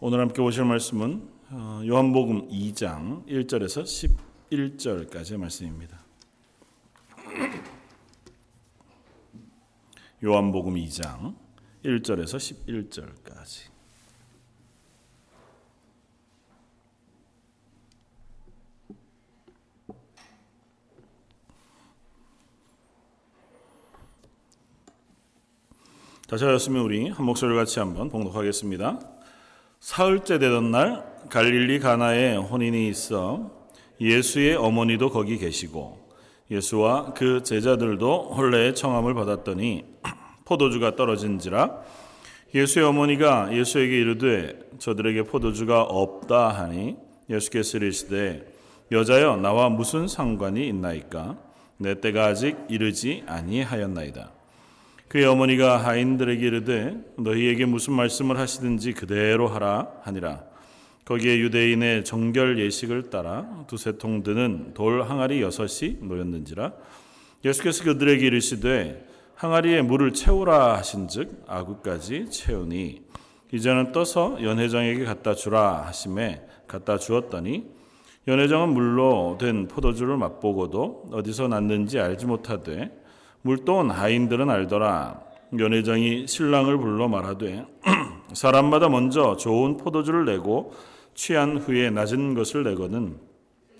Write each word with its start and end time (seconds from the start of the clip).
오늘 0.00 0.20
함께 0.20 0.40
보실 0.40 0.64
말씀은 0.64 1.28
어, 1.50 1.82
요한복음 1.84 2.50
2장 2.50 3.26
1절에서 3.26 3.82
11절까지의 4.48 5.38
말씀입니다. 5.38 5.98
요한복음 10.22 10.76
2장 10.76 11.34
1절에서 11.84 12.36
11절까지 12.36 13.70
다시 26.28 26.44
하였으면 26.44 26.82
우리 26.82 27.08
한 27.08 27.26
목소리 27.26 27.56
같이 27.56 27.80
한번 27.80 28.10
봉독하겠습니다. 28.10 29.17
사흘째 29.88 30.38
되던 30.38 30.70
날 30.70 31.02
갈릴리 31.30 31.78
가나에 31.78 32.36
혼인이 32.36 32.88
있어 32.90 33.50
예수의 33.98 34.54
어머니도 34.54 35.08
거기 35.08 35.38
계시고 35.38 36.10
예수와 36.50 37.14
그 37.14 37.42
제자들도 37.42 38.34
혼례의 38.34 38.74
청함을 38.74 39.14
받았더니 39.14 39.86
포도주가 40.44 40.94
떨어진지라 40.94 41.80
예수의 42.54 42.84
어머니가 42.84 43.56
예수에게 43.56 43.98
이르되 43.98 44.58
저들에게 44.78 45.22
포도주가 45.22 45.80
없다 45.84 46.50
하니 46.50 46.96
예수께서 47.30 47.78
이르시되 47.78 48.46
여자여 48.92 49.36
나와 49.36 49.70
무슨 49.70 50.06
상관이 50.06 50.68
있나이까? 50.68 51.38
내 51.78 51.98
때가 51.98 52.26
아직 52.26 52.58
이르지 52.68 53.24
아니하였나이다 53.26 54.37
그의 55.08 55.24
어머니가 55.24 55.78
하인들에게 55.78 56.46
이르되 56.46 56.96
너희에게 57.16 57.64
무슨 57.64 57.94
말씀을 57.94 58.38
하시든지 58.38 58.92
그대로 58.92 59.48
하라 59.48 59.88
하니라. 60.02 60.44
거기에 61.06 61.38
유대인의 61.38 62.04
정결 62.04 62.58
예식을 62.58 63.08
따라 63.08 63.64
두세 63.66 63.96
통 63.96 64.22
드는 64.22 64.74
돌 64.74 65.02
항아리 65.02 65.40
여섯이 65.40 65.96
놓였는지라. 66.02 66.72
예수께서 67.42 67.84
그들에게 67.84 68.26
이르시되 68.26 69.06
항아리에 69.34 69.80
물을 69.80 70.12
채우라 70.12 70.76
하신즉 70.76 71.44
아구까지 71.46 72.26
채우니 72.30 73.02
이제는 73.54 73.92
떠서 73.92 74.42
연회장에게 74.42 75.04
갖다 75.04 75.34
주라 75.34 75.86
하심에 75.86 76.42
갖다 76.66 76.98
주었더니 76.98 77.64
연회장은 78.26 78.68
물로 78.68 79.38
된 79.40 79.68
포도주를 79.68 80.18
맛보고도 80.18 81.06
어디서 81.12 81.48
났는지 81.48 81.98
알지 81.98 82.26
못하되 82.26 82.90
물돈 83.42 83.90
하인들은 83.90 84.50
알더라. 84.50 85.20
연회장이 85.58 86.26
신랑을 86.26 86.76
불러 86.78 87.08
말하되 87.08 87.64
사람마다 88.34 88.88
먼저 88.88 89.36
좋은 89.36 89.76
포도주를 89.78 90.26
내고 90.26 90.74
취한 91.14 91.56
후에 91.56 91.90
낮은 91.90 92.34
것을 92.34 92.64
내거든 92.64 93.16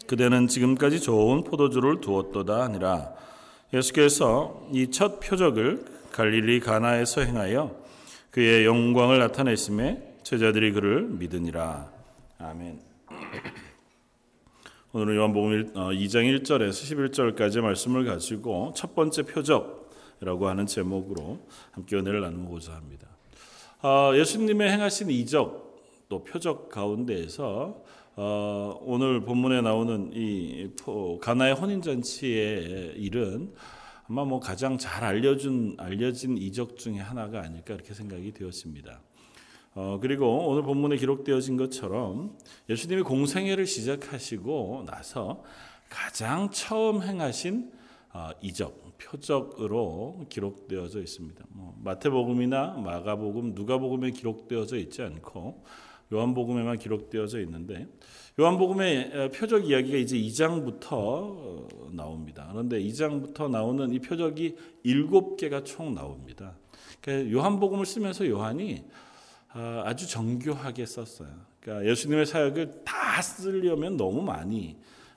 그대는 0.06 0.48
지금까지 0.48 1.00
좋은 1.00 1.44
포도주를 1.44 2.00
두었도다 2.00 2.62
하니라. 2.62 3.12
예수께서 3.74 4.62
이 4.72 4.90
첫 4.90 5.20
표적을 5.20 5.84
갈릴리 6.12 6.60
가나에서 6.60 7.20
행하여 7.20 7.76
그의 8.30 8.64
영광을 8.64 9.18
나타내심에 9.18 10.20
제자들이 10.22 10.72
그를 10.72 11.02
믿으니라. 11.02 11.90
아멘. 12.38 12.80
오늘은 14.90 15.16
요한복음 15.16 15.74
2장 15.74 16.42
1절에서 16.42 17.12
11절까지 17.12 17.60
말씀을 17.60 18.06
가지고 18.06 18.72
첫 18.74 18.94
번째 18.94 19.22
표적이라고 19.24 20.48
하는 20.48 20.64
제목으로 20.64 21.40
함께 21.72 21.96
은혜를 21.96 22.22
나누고자 22.22 22.72
합니다. 22.72 23.06
아, 23.82 24.12
예수님의 24.14 24.72
행하신 24.72 25.10
이적 25.10 25.76
또 26.08 26.24
표적 26.24 26.70
가운데에서 26.70 27.84
어, 28.16 28.80
오늘 28.80 29.20
본문에 29.20 29.60
나오는 29.60 30.10
이 30.14 30.70
가나의 31.20 31.52
혼인 31.52 31.82
잔치의 31.82 32.94
일은 32.96 33.52
아마 34.08 34.24
뭐 34.24 34.40
가장 34.40 34.78
잘 34.78 35.04
알려준 35.04 35.76
알려진 35.76 36.38
이적 36.38 36.78
중의 36.78 37.00
하나가 37.00 37.42
아닐까 37.42 37.74
이렇게 37.74 37.92
생각이 37.92 38.32
되었습니다. 38.32 39.02
어, 39.74 39.98
그리고 40.00 40.48
오늘 40.48 40.62
본문에 40.62 40.96
기록되어진 40.96 41.56
것처럼 41.56 42.36
예수님이 42.68 43.02
공생애를 43.02 43.66
시작하시고 43.66 44.84
나서 44.86 45.42
가장 45.88 46.50
처음 46.50 47.02
행하신 47.02 47.70
어, 48.12 48.30
이적, 48.40 48.98
표적으로 48.98 50.26
기록되어져 50.28 51.00
있습니다. 51.00 51.44
뭐, 51.50 51.78
마태복음이나 51.82 52.78
마가복음, 52.78 53.54
누가복음에 53.54 54.10
기록되어져 54.10 54.78
있지 54.78 55.02
않고 55.02 55.62
요한복음에만 56.12 56.78
기록되어져 56.78 57.40
있는데 57.40 57.86
요한복음의 58.40 59.12
어, 59.14 59.30
표적 59.30 59.68
이야기가 59.68 59.98
이제 59.98 60.16
2장부터 60.16 60.92
어, 60.92 61.68
나옵니다. 61.92 62.48
그런데 62.50 62.80
2장부터 62.82 63.50
나오는 63.50 63.92
이 63.92 63.98
표적이 63.98 64.56
7개가 64.84 65.64
총 65.64 65.94
나옵니다. 65.94 66.56
그러니까 67.00 67.30
요한복음을 67.30 67.84
쓰면서 67.84 68.26
요한이 68.26 68.84
아, 69.52 69.82
아주 69.86 70.08
정교하게 70.08 70.86
썼어요. 70.86 71.30
그러니까 71.60 71.90
예수님의 71.90 72.26
사역을 72.26 72.84
다 72.84 73.22
쓰려면 73.22 73.96
너무 73.96 74.22
많이 74.22 74.76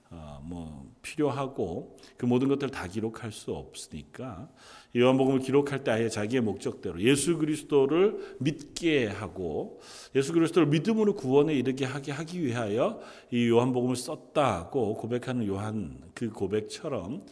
어, 0.09 0.41
뭐 0.43 0.91
필요하고 1.01 1.97
그 2.17 2.25
모든 2.25 2.49
것들을 2.49 2.69
다 2.69 2.85
기록할 2.87 3.31
수 3.31 3.53
없으니까 3.53 4.49
요한복음을 4.95 5.39
기록할 5.39 5.85
때 5.85 5.91
아예 5.91 6.09
자기의 6.09 6.41
목적대로 6.41 7.01
예수 7.01 7.37
그리스도를 7.37 8.35
믿게 8.39 9.07
하고 9.07 9.79
예수 10.13 10.33
그리스도를 10.33 10.67
믿음으로 10.67 11.15
구원에 11.15 11.53
이르게 11.53 11.85
하게 11.85 12.11
하기 12.11 12.43
위하여 12.43 12.99
이 13.31 13.47
요한복음을 13.47 13.95
썼다고 13.95 14.95
고백하는 14.95 15.47
요한 15.47 15.97
그 16.13 16.29
고백처럼 16.29 17.25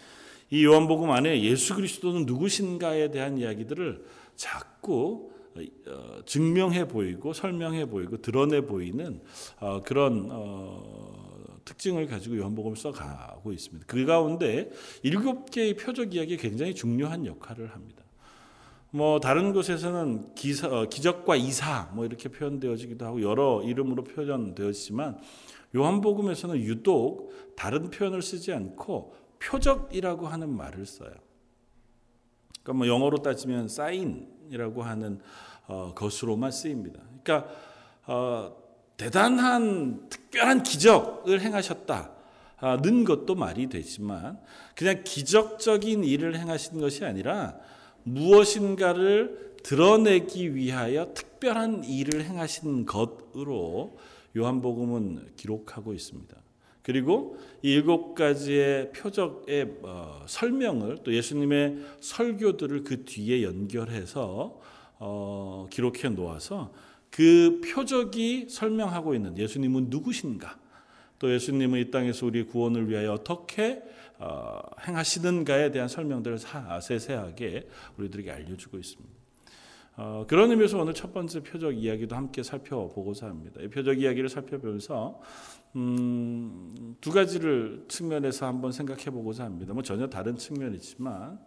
이 0.49 0.63
요한복음 0.63 1.11
안에 1.11 1.43
예수 1.43 1.75
그리스도는 1.75 2.25
누구신가에 2.25 3.11
대한 3.11 3.37
이야기들을 3.37 4.05
자꾸 4.37 5.31
어, 5.31 5.38
증명해 6.25 6.87
보이고 6.87 7.33
설명해 7.33 7.85
보이고 7.85 8.17
드러내 8.17 8.61
보이는 8.61 9.21
어, 9.59 9.81
그런 9.81 10.27
어, 10.31 11.59
특징을 11.65 12.07
가지고 12.07 12.37
요한복음을 12.37 12.75
써가고 12.75 13.51
있습니다. 13.51 13.85
그 13.87 14.05
가운데 14.05 14.71
일곱 15.03 15.51
개의 15.51 15.75
표적 15.75 16.15
이야기가 16.15 16.41
굉장히 16.41 16.73
중요한 16.73 17.25
역할을 17.25 17.67
합니다. 17.67 18.03
뭐 18.91 19.19
다른 19.19 19.53
곳에서는 19.53 20.33
기사, 20.33 20.85
기적과 20.85 21.35
이사 21.35 21.91
뭐 21.93 22.05
이렇게 22.05 22.29
표현되어지기도 22.29 23.05
하고 23.05 23.21
여러 23.21 23.61
이름으로 23.63 24.03
표현되었지만 24.03 25.19
요한복음에서는 25.75 26.57
유독 26.57 27.31
다른 27.55 27.91
표현을 27.91 28.21
쓰지 28.21 28.51
않고 28.51 29.13
표적이라고 29.39 30.27
하는 30.27 30.49
말을 30.49 30.85
써요. 30.85 31.13
그러니까 32.63 32.73
뭐 32.73 32.87
영어로 32.87 33.19
따지면 33.19 33.67
사인이라고 33.67 34.83
하는 34.83 35.19
어, 35.69 35.93
것으로만 35.93 36.51
쓰입니다. 36.51 36.99
그러니까 37.23 37.49
어, 38.07 38.55
대단한 38.97 40.09
특별한 40.09 40.63
기적을 40.63 41.39
행하셨다는 41.41 43.03
것도 43.05 43.35
말이 43.35 43.69
되지만 43.69 44.39
그냥 44.75 45.03
기적적인 45.05 46.03
일을 46.03 46.37
행하신 46.37 46.81
것이 46.81 47.05
아니라 47.05 47.55
무엇인가를 48.03 49.57
드러내기 49.63 50.55
위하여 50.55 51.13
특별한 51.13 51.83
일을 51.83 52.25
행하신 52.25 52.85
것으로 52.85 53.97
요한복음은 54.35 55.33
기록하고 55.35 55.93
있습니다. 55.93 56.35
그리고 56.81 57.37
일곱 57.61 58.15
가지의 58.15 58.91
표적의 58.93 59.77
어, 59.83 60.23
설명을 60.25 60.99
또 61.03 61.13
예수님의 61.13 61.77
설교들을 61.99 62.83
그 62.83 63.05
뒤에 63.05 63.43
연결해서 63.43 64.59
어, 64.99 65.67
기록해 65.71 66.09
놓아서 66.09 66.71
그 67.09 67.61
표적이 67.65 68.47
설명하고 68.49 69.15
있는 69.15 69.37
예수님은 69.37 69.87
누구신가? 69.89 70.59
또 71.17 71.33
예수님은 71.33 71.79
이 71.79 71.91
땅에서 71.91 72.25
우리 72.25 72.43
구원을 72.43 72.89
위하여 72.89 73.13
어떻게 73.13 73.83
어, 74.19 74.59
행하시는가에 74.85 75.71
대한 75.71 75.87
설명들을 75.87 76.39
세세하게 76.81 77.69
우리들에게 77.97 78.31
알려주고 78.31 78.77
있습니다. 78.77 79.19
어, 79.97 80.25
그런 80.27 80.49
의미에서 80.51 80.79
오늘 80.79 80.93
첫 80.93 81.13
번째 81.13 81.41
표적 81.41 81.77
이야기도 81.77 82.15
함께 82.15 82.41
살펴보고자 82.41 83.27
합니다. 83.27 83.59
이 83.61 83.67
표적 83.67 83.99
이야기를 83.99 84.29
살펴보면서 84.29 85.19
음, 85.75 86.95
두 87.01 87.11
가지를 87.11 87.85
측면에서 87.87 88.47
한번 88.47 88.71
생각해 88.71 89.05
보고자 89.05 89.43
합니다. 89.43 89.73
뭐 89.73 89.83
전혀 89.83 90.07
다른 90.07 90.37
측면이지만 90.37 91.39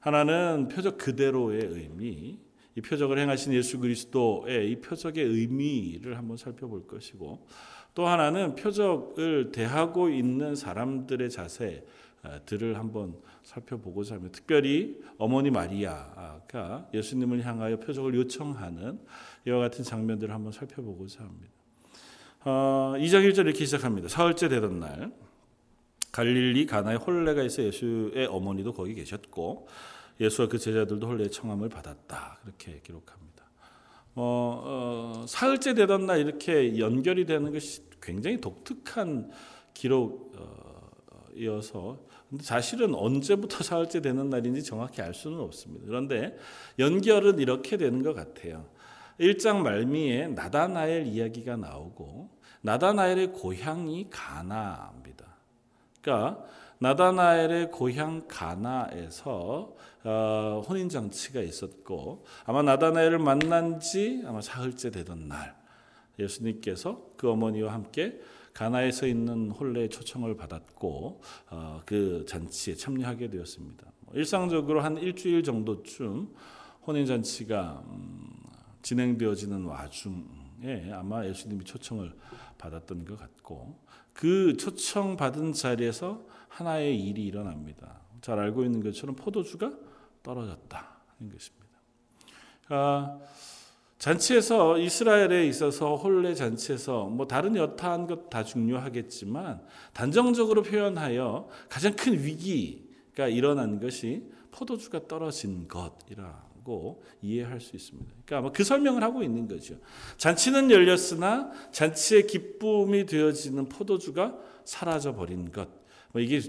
하나는 0.00 0.68
표적 0.68 0.98
그대로의 0.98 1.60
의미, 1.64 2.38
이 2.76 2.80
표적을 2.80 3.18
행하신 3.18 3.52
예수 3.52 3.78
그리스도의 3.78 4.70
이 4.70 4.76
표적의 4.80 5.24
의미를 5.24 6.16
한번 6.16 6.36
살펴볼 6.36 6.86
것이고 6.86 7.46
또 7.94 8.06
하나는 8.06 8.54
표적을 8.54 9.52
대하고 9.52 10.08
있는 10.08 10.54
사람들의 10.54 11.28
자세, 11.30 11.84
들을 12.46 12.78
한번 12.78 13.16
살펴보고자 13.42 14.14
합니다. 14.14 14.32
특별히 14.32 14.96
어머니 15.18 15.50
마리아가 15.50 16.88
예수님을 16.94 17.44
향하여 17.44 17.78
표적을 17.78 18.14
요청하는 18.14 19.00
이와 19.46 19.58
같은 19.58 19.84
장면들을 19.84 20.32
한번 20.32 20.52
살펴보고자 20.52 21.24
합니다. 21.24 21.52
어, 22.44 22.94
2장 22.96 23.28
1절 23.28 23.46
이렇게 23.46 23.64
시작합니다. 23.64 24.08
사흘째 24.08 24.48
되던 24.48 24.80
날 24.80 25.12
갈릴리 26.12 26.66
가나에 26.66 26.96
홀레가 26.96 27.42
있어 27.42 27.62
예수의 27.62 28.26
어머니도 28.26 28.72
거기 28.72 28.94
계셨고 28.94 29.66
예수와 30.22 30.48
그 30.48 30.58
제자들도 30.58 31.06
홀레의 31.06 31.30
청함을 31.30 31.68
받았다. 31.68 32.38
그렇게 32.42 32.80
기록합니다. 32.80 33.44
어, 34.14 34.62
어, 34.64 35.24
사흘째 35.26 35.74
되던 35.74 36.06
날 36.06 36.20
이렇게 36.20 36.78
연결이 36.78 37.26
되는 37.26 37.52
것이 37.52 37.82
굉장히 38.00 38.40
독특한 38.40 39.32
기록이어서 39.74 40.38
근데 42.28 42.44
사실은 42.44 42.94
언제부터 42.94 43.64
사흘째 43.64 44.00
되는 44.00 44.30
날인지 44.30 44.62
정확히 44.62 45.02
알 45.02 45.12
수는 45.12 45.40
없습니다. 45.40 45.86
그런데 45.86 46.36
연결은 46.78 47.40
이렇게 47.40 47.76
되는 47.76 48.02
것 48.02 48.14
같아요. 48.14 48.66
1장 49.18 49.58
말미에 49.58 50.28
나다나엘 50.28 51.06
이야기가 51.06 51.56
나오고 51.56 52.30
나다나엘의 52.62 53.32
고향이 53.32 54.08
가나입니다. 54.10 55.26
그러니까 56.00 56.44
나다나엘의 56.78 57.70
고향 57.70 58.26
가나에서 58.26 59.74
어, 60.04 60.62
혼인 60.68 60.88
장치가 60.88 61.40
있었고 61.40 62.24
아마 62.44 62.62
나다나엘을 62.62 63.18
만난 63.18 63.80
지 63.80 64.22
아마 64.26 64.40
사흘째 64.40 64.90
되던 64.90 65.28
날 65.28 65.56
예수님께서 66.18 67.12
그 67.16 67.30
어머니와 67.30 67.72
함께 67.72 68.20
가나에서 68.52 69.06
있는 69.06 69.50
홀레의 69.50 69.88
초청을 69.88 70.36
받았고 70.36 71.20
어, 71.50 71.82
그 71.86 72.24
잔치에 72.28 72.74
참여하게 72.74 73.30
되었습니다. 73.30 73.86
뭐 74.00 74.14
일상적으로 74.14 74.80
한 74.82 74.98
일주일 74.98 75.42
정도쯤 75.42 76.34
혼인 76.86 77.06
잔치가 77.06 77.82
음, 77.86 78.28
진행되어지는 78.82 79.64
와중에 79.64 80.90
아마 80.92 81.24
예수님이 81.24 81.64
초청을 81.64 82.12
받았던 82.58 83.04
것 83.04 83.18
같고 83.18 83.78
그 84.12 84.56
초청 84.56 85.16
받은 85.16 85.52
자리에서 85.52 86.24
하나의 86.48 87.00
일이 87.00 87.24
일어납니다. 87.24 88.00
잘 88.20 88.38
알고 88.38 88.64
있는 88.64 88.82
것처럼 88.82 89.16
포도주가 89.16 89.72
떨어졌다는 90.22 91.30
것입니다. 91.32 91.62
아, 92.68 93.18
잔치에서 93.98 94.78
이스라엘에 94.78 95.46
있어서 95.46 95.94
홀레 95.94 96.34
잔치에서 96.34 97.06
뭐 97.06 97.26
다른 97.28 97.54
여타한 97.54 98.06
것 98.06 98.30
다 98.30 98.42
중요하겠지만 98.42 99.62
단정적으로 99.92 100.62
표현하여 100.62 101.48
가장 101.68 101.94
큰 101.94 102.14
위기가 102.14 103.28
일어난 103.28 103.78
것이 103.78 104.24
포도주가 104.50 105.06
떨어진 105.06 105.68
것이라고 105.68 107.04
이해할 107.20 107.60
수 107.60 107.76
있습니다. 107.76 108.10
그러니까 108.24 108.38
아마 108.38 108.52
그 108.52 108.64
설명을 108.64 109.02
하고 109.02 109.22
있는 109.22 109.46
거죠. 109.46 109.76
잔치는 110.16 110.70
열렸으나 110.70 111.52
잔치의 111.72 112.26
기쁨이 112.26 113.06
되어지는 113.06 113.68
포도주가 113.68 114.34
사라져 114.64 115.14
버린 115.14 115.52
것. 115.52 115.68
뭐 116.12 116.20
이게 116.22 116.40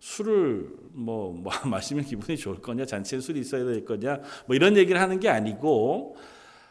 술을 0.00 0.70
뭐, 0.92 1.32
뭐 1.32 1.52
마시면 1.66 2.04
기분이 2.04 2.36
좋을 2.36 2.60
거냐, 2.60 2.84
잔치에 2.84 3.20
술이 3.20 3.40
있어야 3.40 3.64
될 3.64 3.84
거냐, 3.84 4.20
뭐 4.46 4.56
이런 4.56 4.76
얘기를 4.76 5.00
하는 5.00 5.20
게 5.20 5.28
아니고 5.28 6.16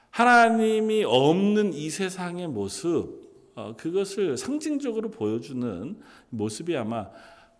하나님이 0.09 1.03
없는 1.03 1.73
이 1.73 1.89
세상의 1.89 2.47
모습, 2.47 3.27
어, 3.55 3.75
그것을 3.75 4.37
상징적으로 4.37 5.09
보여주는 5.09 5.97
모습이 6.29 6.75
아마 6.77 7.09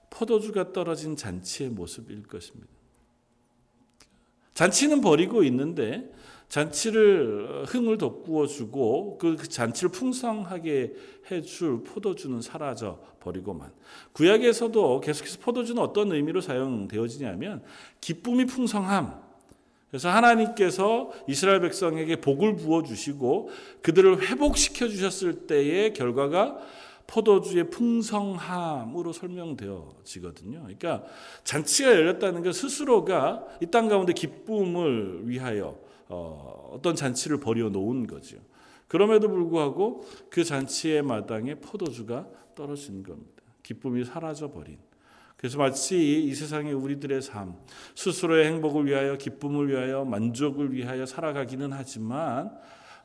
포도주가 0.10 0.72
떨어진 0.72 1.16
잔치의 1.16 1.72
모습일 1.72 2.24
것입니다. 2.24 2.68
잔치는 4.54 5.02
버리고 5.02 5.44
있는데 5.44 6.12
잔치를 6.50 7.66
흥을 7.68 7.98
돋구어 7.98 8.48
주고 8.48 9.18
그 9.18 9.38
잔치를 9.38 9.92
풍성하게 9.92 10.94
해줄 11.30 11.84
포도주는 11.84 12.42
사라져 12.42 13.00
버리고만 13.20 13.72
구약에서도 14.14 15.02
계속해서 15.02 15.40
포도주는 15.42 15.82
어떤 15.82 16.12
의미로 16.12 16.40
사용되어지냐면 16.40 17.64
기쁨이 18.00 18.46
풍성함 18.46 19.22
그래서 19.90 20.10
하나님께서 20.10 21.12
이스라엘 21.28 21.62
백성에게 21.62 22.18
복을 22.18 22.56
부어 22.56 22.84
주시고 22.84 23.50
그들을 23.82 24.22
회복시켜 24.30 24.88
주셨을 24.88 25.48
때의 25.48 25.94
결과가 25.94 26.60
포도주의 27.08 27.70
풍성함으로 27.70 29.14
설명되어지거든요. 29.14 30.60
그러니까 30.60 31.04
잔치가 31.46 31.92
열렸다는 31.92 32.44
것 32.44 32.54
스스로가 32.54 33.46
이 33.62 33.68
땅 33.68 33.88
가운데 33.88 34.12
기쁨을 34.12 35.22
위하여 35.30 35.87
어, 36.10 36.72
어떤 36.74 36.96
잔치를 36.96 37.40
벌여 37.40 37.70
놓은 37.70 38.08
거죠. 38.08 38.38
그럼에도 38.88 39.30
불구하고 39.30 40.06
그 40.30 40.44
잔치의 40.44 41.02
마당에 41.02 41.56
포도주가 41.56 42.28
떨어진 42.56 43.04
겁니다. 43.04 43.44
기쁨이 43.64 44.06
사라져 44.06 44.50
버린. 44.52 44.78
그래서 45.36 45.60
마치 45.60 46.24
이 46.24 46.34
세상의 46.34 46.74
우리들의 46.74 47.22
삶, 47.22 47.56
스스로의 47.96 48.48
행복을 48.48 48.88
위하여, 48.88 49.18
기쁨을 49.18 49.70
위하여, 49.70 50.04
만족을 50.04 50.74
위하여 50.74 51.06
살아가기는 51.06 51.72
하지만 51.74 52.58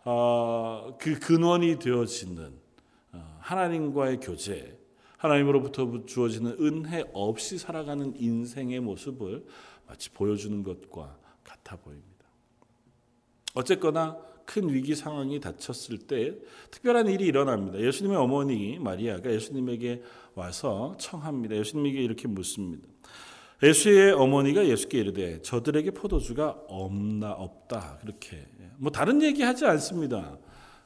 어, 0.05 0.97
그 0.99 1.19
근원이 1.19 1.79
되어지는 1.79 2.53
어, 3.13 3.37
하나님과의 3.41 4.21
교제, 4.21 4.79
하나님으로부터 5.19 6.07
주어지는 6.07 6.57
은혜 6.59 7.05
없이 7.13 7.59
살아가는 7.59 8.15
인생의 8.17 8.81
모습을 8.81 9.45
마치 9.87 10.11
보여주는 10.11 10.63
것과 10.63 11.19
같아 11.45 11.77
보입니다. 11.77 12.12
어쨌거나 13.55 14.17
큰 14.45 14.73
위기 14.73 14.95
상황이 14.95 15.41
닥쳤을 15.41 15.99
때 15.99 16.35
특별한 16.71 17.09
일이 17.09 17.27
일어납니다. 17.27 17.79
예수님의 17.79 18.19
어머니 18.19 18.79
마리아가 18.79 19.31
예수님에게 19.33 20.03
와서 20.35 20.95
청합니다. 20.99 21.57
예수님에게 21.57 22.03
이렇게 22.03 22.29
묻습니다. 22.29 22.89
예수의 23.63 24.13
어머니가 24.13 24.67
예수께 24.67 24.99
이르되 24.99 25.41
저들에게 25.43 25.93
포도주가 25.93 26.57
없나 26.67 27.31
없다 27.33 27.99
그렇게 28.01 28.45
뭐 28.77 28.91
다른 28.91 29.23
얘기 29.23 29.43
하지 29.43 29.65
않습니다. 29.67 30.37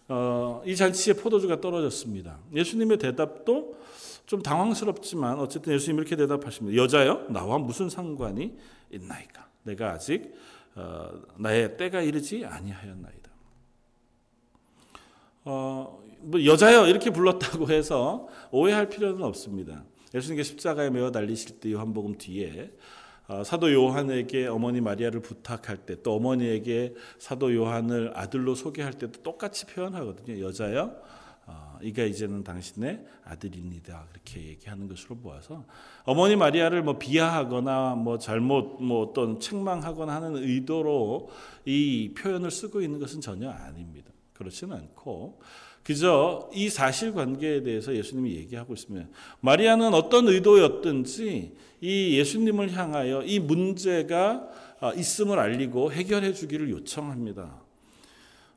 어, 0.08 0.62
이 0.66 0.76
잔치에 0.76 1.14
포도주가 1.14 1.60
떨어졌습니다. 1.60 2.38
예수님의 2.54 2.98
대답도 2.98 3.76
좀 4.26 4.42
당황스럽지만 4.42 5.38
어쨌든 5.38 5.72
예수님 5.72 5.98
이렇게 5.98 6.16
대답하십니다. 6.16 6.76
여자여 6.76 7.28
나와 7.30 7.58
무슨 7.58 7.88
상관이 7.88 8.56
있나이까? 8.90 9.48
내가 9.62 9.92
아직 9.92 10.34
어, 10.76 11.10
나의 11.38 11.76
때가 11.76 12.02
이르지 12.02 12.44
아니하였나이다. 12.44 13.30
어, 15.44 16.02
뭐 16.20 16.44
여자여 16.44 16.86
이렇게 16.88 17.10
불렀다고 17.10 17.70
해서 17.70 18.28
오해할 18.50 18.88
필요는 18.88 19.22
없습니다. 19.22 19.84
예수님께 20.14 20.42
십자가에 20.42 20.90
매어 20.90 21.10
달리실 21.10 21.60
때 21.60 21.72
요한복음 21.72 22.18
뒤에 22.18 22.72
어, 23.28 23.42
사도 23.42 23.72
요한에게 23.72 24.46
어머니 24.46 24.80
마리아를 24.80 25.20
부탁할 25.20 25.78
때 25.78 25.96
또 26.02 26.14
어머니에게 26.14 26.94
사도 27.18 27.54
요한을 27.54 28.12
아들로 28.14 28.54
소개할 28.54 28.92
때도 28.92 29.22
똑같이 29.22 29.66
표현하거든요. 29.66 30.44
여자여 30.46 30.82
어, 30.82 31.15
이가 31.82 32.04
이제는 32.04 32.44
당신의 32.44 33.04
아들입니다. 33.24 34.06
그렇게 34.10 34.46
얘기하는 34.48 34.88
것으로 34.88 35.16
보아서 35.16 35.64
어머니 36.04 36.36
마리아를 36.36 36.82
뭐 36.82 36.98
비하하거나 36.98 37.94
뭐 37.96 38.18
잘못 38.18 38.82
뭐 38.82 39.02
어떤 39.02 39.40
책망하거나 39.40 40.14
하는 40.14 40.36
의도로 40.36 41.30
이 41.64 42.12
표현을 42.16 42.50
쓰고 42.50 42.80
있는 42.80 42.98
것은 42.98 43.20
전혀 43.20 43.50
아닙니다. 43.50 44.10
그렇지는 44.32 44.76
않고 44.76 45.40
그저 45.82 46.50
이 46.52 46.68
사실 46.68 47.12
관계에 47.12 47.62
대해서 47.62 47.94
예수님이 47.94 48.34
얘기하고 48.36 48.74
있으면 48.74 49.08
마리아는 49.40 49.94
어떤 49.94 50.26
의도였든지 50.26 51.56
이 51.80 52.18
예수님을 52.18 52.72
향하여 52.72 53.22
이 53.22 53.38
문제가 53.38 54.48
어, 54.80 54.92
있음을 54.92 55.38
알리고 55.38 55.92
해결해 55.92 56.32
주기를 56.32 56.70
요청합니다. 56.70 57.62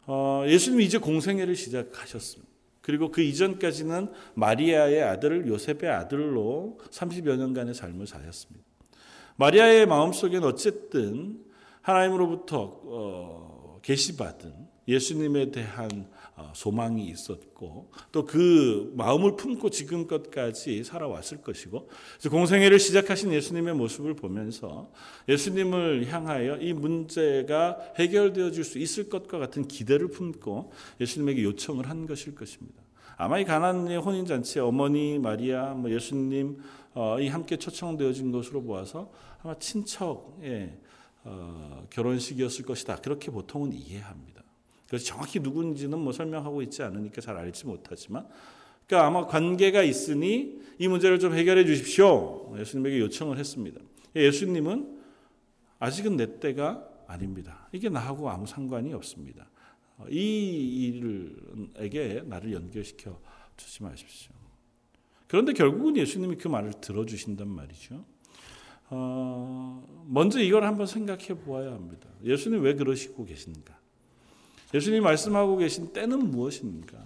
어, 0.08 0.44
예수님이 0.48 0.86
이제 0.86 0.98
공생애를 0.98 1.56
시작하셨습니다. 1.56 2.49
그리고 2.90 3.12
그 3.12 3.22
이전까지는 3.22 4.12
마리아의 4.34 5.04
아들 5.04 5.48
요셉의 5.48 5.88
아들로 5.92 6.80
30여 6.90 7.38
년간의 7.38 7.76
삶을 7.76 8.08
사셨습니다. 8.08 8.66
마리아의 9.36 9.86
마음속에는 9.86 10.44
어쨌든 10.44 11.40
하나님으로부터 11.84 12.82
어, 12.86 13.80
계시받은 13.84 14.56
예수님에 14.88 15.52
대한 15.52 15.88
어, 15.92 16.19
소망이 16.54 17.06
있었고 17.10 17.92
또 18.12 18.30
그 18.30 18.94
마음을 18.96 19.36
품고 19.36 19.72
지금껏까지 19.72 20.84
살아왔을 20.84 21.42
것이고 21.42 21.90
공생애를 22.30 22.78
시작하신 22.78 23.34
예수님의 23.34 23.74
모습을 23.74 24.14
보면서 24.14 24.92
예수님을 25.28 26.06
향하여 26.14 26.58
이 26.58 26.74
문제가 26.74 27.80
해결되어질 27.98 28.64
수 28.64 28.78
있을 28.78 29.10
것과 29.10 29.40
같은 29.40 29.68
기대를 29.68 30.10
품고 30.10 30.72
예수님에게 31.02 31.44
요청을 31.44 31.90
한 31.90 32.06
것일 32.06 32.36
것입니다. 32.36 32.84
아마 33.18 33.40
이 33.40 33.46
가나안의 33.46 33.98
혼인 33.98 34.28
잔치에 34.28 34.62
어머니 34.62 35.18
마리아, 35.18 35.74
뭐 35.74 35.92
예수님 35.92 36.60
어, 36.94 37.20
이 37.20 37.30
함께 37.30 37.58
초청되어진 37.58 38.32
것으로 38.32 38.62
보아서 38.62 39.12
아마 39.42 39.58
친척의 39.58 40.78
어, 41.24 41.88
결혼식이었을 41.90 42.64
것이다. 42.64 42.98
그렇게 42.98 43.32
보통은 43.32 43.74
이해합니다. 43.74 44.39
그래서 44.90 45.06
정확히 45.06 45.40
누군지는 45.40 46.00
뭐 46.00 46.12
설명하고 46.12 46.62
있지 46.64 46.84
않으니까 46.84 47.22
잘 47.22 47.38
알지 47.38 47.68
못하지만, 47.68 48.28
그러니까 48.88 49.08
아마 49.08 49.28
관계가 49.28 49.84
있으니 49.84 50.60
이 50.80 50.88
문제를 50.88 51.20
좀 51.20 51.34
해결해 51.34 51.64
주십시오. 51.66 52.56
예수님에게 52.58 53.00
요청을 53.00 53.38
했습니다. 53.38 53.80
예수님은 54.16 55.00
아직은 55.78 56.18
내 56.18 56.40
때가 56.40 56.88
아닙니다. 57.08 57.68
이게 57.72 57.90
나하고 57.90 58.30
아무 58.30 58.48
상관이 58.48 58.94
없습니다. 58.94 59.48
이 60.10 60.92
일에게 61.78 62.24
나를 62.26 62.54
연결시켜 62.54 63.20
주지 63.58 63.84
마십시오. 63.84 64.32
그런데 65.28 65.54
결국은 65.54 65.98
예수님이 65.98 66.38
그 66.38 66.48
말을 66.48 66.74
들어주신단 66.82 67.48
말이죠. 67.48 68.04
어, 68.90 70.06
먼저 70.08 70.40
이걸 70.40 70.64
한번 70.64 70.88
생각해 70.88 71.36
보아야 71.36 71.74
합니다. 71.74 72.10
예수님 72.24 72.64
왜 72.64 72.74
그러시고 72.74 73.26
계신가? 73.26 73.79
예수님 74.74 75.04
말씀하고 75.04 75.58
계신 75.58 75.92
때는 75.94 76.32
무엇입니까? 76.32 76.98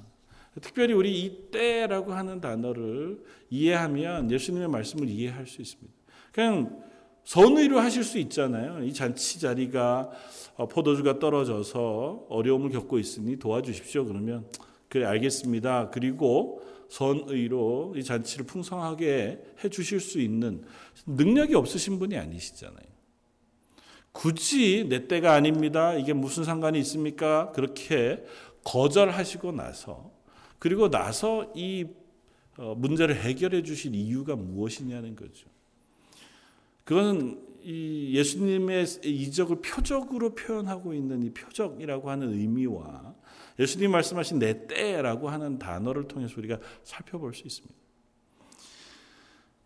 특별히 0.61 0.93
우리 0.93 1.23
이 1.23 1.49
때라고 1.51 2.13
하는 2.13 2.39
단어를 2.39 3.23
이해하면 3.49 4.29
예수님의 4.29 4.67
말씀을 4.67 5.09
이해할 5.09 5.47
수 5.47 5.61
있습니다. 5.61 5.93
그냥 6.31 6.83
선의로 7.23 7.79
하실 7.79 8.03
수 8.03 8.19
있잖아요. 8.19 8.83
이 8.83 8.93
잔치 8.93 9.39
자리가 9.39 10.11
어, 10.55 10.67
포도주가 10.67 11.19
떨어져서 11.19 12.27
어려움을 12.29 12.69
겪고 12.69 12.99
있으니 12.99 13.39
도와주십시오. 13.39 14.05
그러면 14.05 14.45
그래 14.89 15.05
알겠습니다. 15.05 15.89
그리고 15.89 16.61
선의로 16.89 17.93
이 17.95 18.03
잔치를 18.03 18.45
풍성하게 18.45 19.41
해 19.63 19.69
주실 19.69 19.99
수 19.99 20.19
있는 20.19 20.63
능력이 21.07 21.55
없으신 21.55 21.97
분이 21.97 22.17
아니시잖아요. 22.17 22.92
굳이 24.13 24.85
내 24.87 25.07
때가 25.07 25.33
아닙니다. 25.33 25.95
이게 25.95 26.13
무슨 26.13 26.43
상관이 26.43 26.79
있습니까? 26.79 27.51
그렇게 27.51 28.23
거절하시고 28.63 29.51
나서 29.51 30.11
그리고 30.59 30.89
나서 30.89 31.51
이 31.55 31.87
어, 32.55 32.75
문제를 32.77 33.19
해결해 33.21 33.63
주실 33.63 33.95
이유가 33.95 34.35
무엇이냐는 34.35 35.15
거죠. 35.15 35.49
그거는 36.85 37.41
이 37.63 38.11
예수님의 38.13 38.85
이적을 39.03 39.61
표적으로 39.61 40.35
표현하고 40.35 40.93
있는 40.93 41.23
이 41.23 41.31
표적이라고 41.31 42.09
하는 42.09 42.33
의미와 42.33 43.15
예수님 43.57 43.91
말씀하신 43.91 44.39
내 44.39 44.67
때라고 44.67 45.29
하는 45.29 45.57
단어를 45.57 46.07
통해서 46.07 46.35
우리가 46.37 46.59
살펴볼 46.83 47.33
수 47.33 47.47
있습니다. 47.47 47.73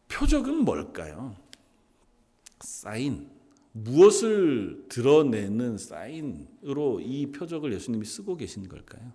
표적은 0.07 0.63
뭘까요? 0.63 1.35
사인. 2.61 3.36
무엇을 3.83 4.85
드러내는 4.89 5.77
사인으로 5.77 6.99
이 6.99 7.31
표적을 7.31 7.73
예수님이 7.73 8.05
쓰고 8.05 8.37
계신 8.37 8.67
걸까요? 8.67 9.13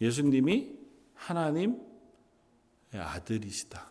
예수님이 0.00 0.72
하나님의 1.14 1.78
아들이시다. 2.92 3.90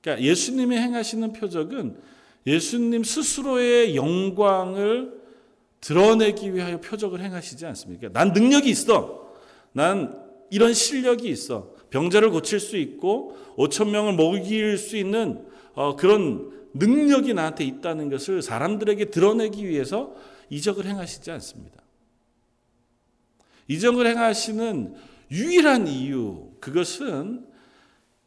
그러니까 0.00 0.24
예수님이 0.24 0.76
행하시는 0.76 1.32
표적은 1.32 2.00
예수님 2.46 3.04
스스로의 3.04 3.96
영광을 3.96 5.22
드러내기 5.80 6.54
위하여 6.54 6.80
표적을 6.80 7.20
행하시지 7.20 7.64
않습니까? 7.66 8.08
난 8.08 8.32
능력이 8.32 8.70
있어. 8.70 9.34
난 9.72 10.22
이런 10.50 10.74
실력이 10.74 11.28
있어. 11.28 11.73
병자를 11.94 12.30
고칠 12.30 12.58
수 12.58 12.76
있고 12.76 13.38
5천 13.56 13.90
명을 13.90 14.14
먹일 14.14 14.76
수 14.78 14.96
있는 14.96 15.46
어, 15.74 15.94
그런 15.94 16.52
능력이 16.74 17.34
나한테 17.34 17.64
있다는 17.64 18.10
것을 18.10 18.42
사람들에게 18.42 19.06
드러내기 19.06 19.64
위해서 19.68 20.12
이적을 20.50 20.86
행하시지 20.86 21.30
않습니다. 21.30 21.80
이적을 23.68 24.08
행하시는 24.08 24.96
유일한 25.30 25.86
이유 25.86 26.50
그것은 26.58 27.46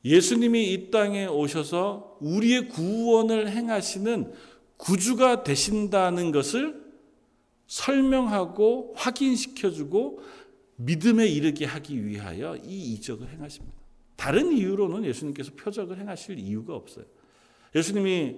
예수님이 0.06 0.72
이 0.72 0.90
땅에 0.90 1.26
오셔서 1.26 2.20
우리의 2.22 2.70
구원을 2.70 3.50
행하시는 3.50 4.32
구주가 4.78 5.44
되신다는 5.44 6.32
것을 6.32 6.88
설명하고 7.68 8.94
확인시켜주고 8.96 10.22
믿음에 10.78 11.28
이르게 11.28 11.66
하기 11.66 12.06
위하여 12.06 12.56
이 12.56 12.94
이적을 12.94 13.30
행하십니다. 13.30 13.78
다른 14.16 14.52
이유로는 14.52 15.06
예수님께서 15.06 15.52
표적을 15.56 15.98
행하실 16.00 16.40
이유가 16.40 16.76
없어요. 16.76 17.06
예수님이 17.76 18.38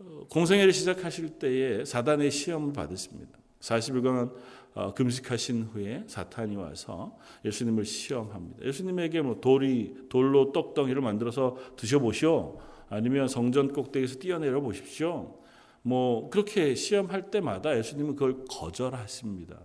어, 0.00 0.26
공생애를 0.28 0.72
시작하실 0.72 1.38
때에 1.38 1.84
사단의 1.84 2.30
시험을 2.30 2.72
받으십니다. 2.72 3.38
40일간 3.60 4.34
어, 4.74 4.92
금식하신 4.92 5.64
후에 5.72 6.04
사탄이 6.06 6.56
와서 6.56 7.16
예수님을 7.44 7.84
시험합니다. 7.84 8.64
예수님에게 8.66 9.22
뭐 9.22 9.40
돌이 9.40 9.94
돌로 10.08 10.52
떡덩이를 10.52 11.00
만들어서 11.00 11.56
드셔보시오. 11.76 12.58
아니면 12.88 13.28
성전 13.28 13.72
꼭대기에서 13.72 14.18
뛰어내려 14.18 14.60
보십시오. 14.60 15.38
뭐 15.82 16.28
그렇게 16.30 16.74
시험할 16.74 17.30
때마다 17.30 17.76
예수님은 17.78 18.16
그걸 18.16 18.44
거절하십니다. 18.48 19.60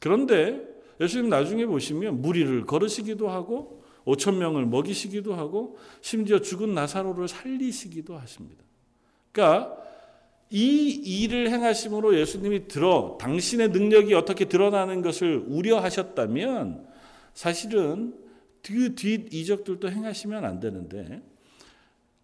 그런데 0.00 0.75
예수님 1.00 1.28
나중에 1.28 1.66
보시면 1.66 2.22
무리를 2.22 2.64
걸으시기도 2.66 3.28
하고 3.28 3.82
5천 4.04 4.36
명을 4.36 4.66
먹이시기도 4.66 5.34
하고 5.34 5.76
심지어 6.00 6.40
죽은 6.40 6.74
나사로를 6.74 7.28
살리시기도 7.28 8.16
하십니다. 8.16 8.64
그러니까 9.32 9.76
이 10.48 10.88
일을 10.88 11.50
행하심으로 11.50 12.18
예수님이 12.18 12.68
들어 12.68 13.18
당신의 13.20 13.70
능력이 13.70 14.14
어떻게 14.14 14.44
드러나는 14.44 15.02
것을 15.02 15.44
우려하셨다면 15.48 16.86
사실은 17.34 18.14
그 18.66 18.94
뒷 18.96 19.32
이적들도 19.32 19.90
행하시면 19.90 20.44
안 20.44 20.58
되는데 20.58 21.22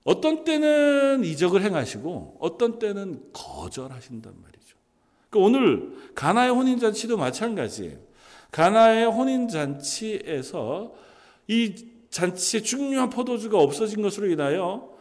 어떤 0.02 0.42
때는 0.42 1.22
이적을 1.24 1.62
행하시고 1.62 2.38
어떤 2.40 2.80
때는 2.80 3.22
거절하신단 3.32 4.34
말이죠. 4.42 4.76
그러니까 5.30 5.46
오늘 5.46 5.92
가나의 6.16 6.50
혼인 6.50 6.80
잔치도 6.80 7.16
마찬가지예요. 7.16 7.96
가나의 8.52 9.06
혼인 9.06 9.48
잔치에서 9.48 10.94
이 11.48 11.74
잔치에 12.10 12.60
중요한 12.60 13.10
포도주가 13.10 13.58
없어진 13.58 14.02
것으로 14.02 14.28
인하여 14.28 14.92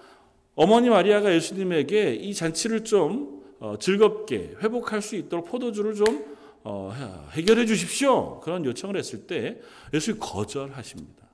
어머니 0.56 0.90
마리아가 0.90 1.34
예수님에게 1.34 2.16
이 2.16 2.34
잔치를 2.34 2.84
좀 2.84 3.44
어, 3.60 3.76
즐겁게 3.78 4.56
회복할 4.64 5.02
수 5.02 5.16
있도록 5.16 5.48
포도주를 5.50 5.94
좀 5.94 6.26
어, 6.64 6.94
해결해 7.34 7.66
주십시오. 7.66 8.40
그런 8.40 8.66
요청을 8.66 8.96
했을 8.96 9.28
때 9.28 9.60
예수님 9.94 10.20
거절하십니다. 10.20 11.28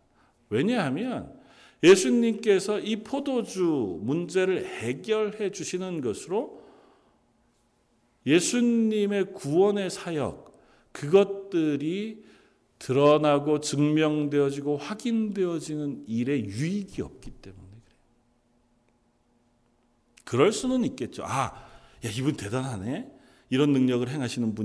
왜냐하면 0.50 1.32
예수님께서 1.84 2.80
이 2.80 2.98
포도주 2.98 4.00
문제를 4.02 4.66
해결해 4.66 5.52
주시는 5.52 6.02
것으로 6.02 6.64
예수님의 8.26 9.34
구원의 9.34 9.90
사역, 9.90 10.47
그것들이 10.98 12.24
드러나고 12.80 13.60
증명되어지고 13.60 14.78
확인되어지는 14.78 16.06
일에 16.08 16.40
유익이 16.44 17.02
없기 17.02 17.32
때문에 17.32 17.64
그래요. 17.86 18.00
그럴 20.24 20.52
수는 20.52 20.84
있겠죠. 20.86 21.24
아, 21.26 21.54
야, 22.06 22.10
이분 22.16 22.36
대단하네. 22.36 23.12
이런 23.50 23.74
능력을 23.74 24.08
행하시는 24.10 24.56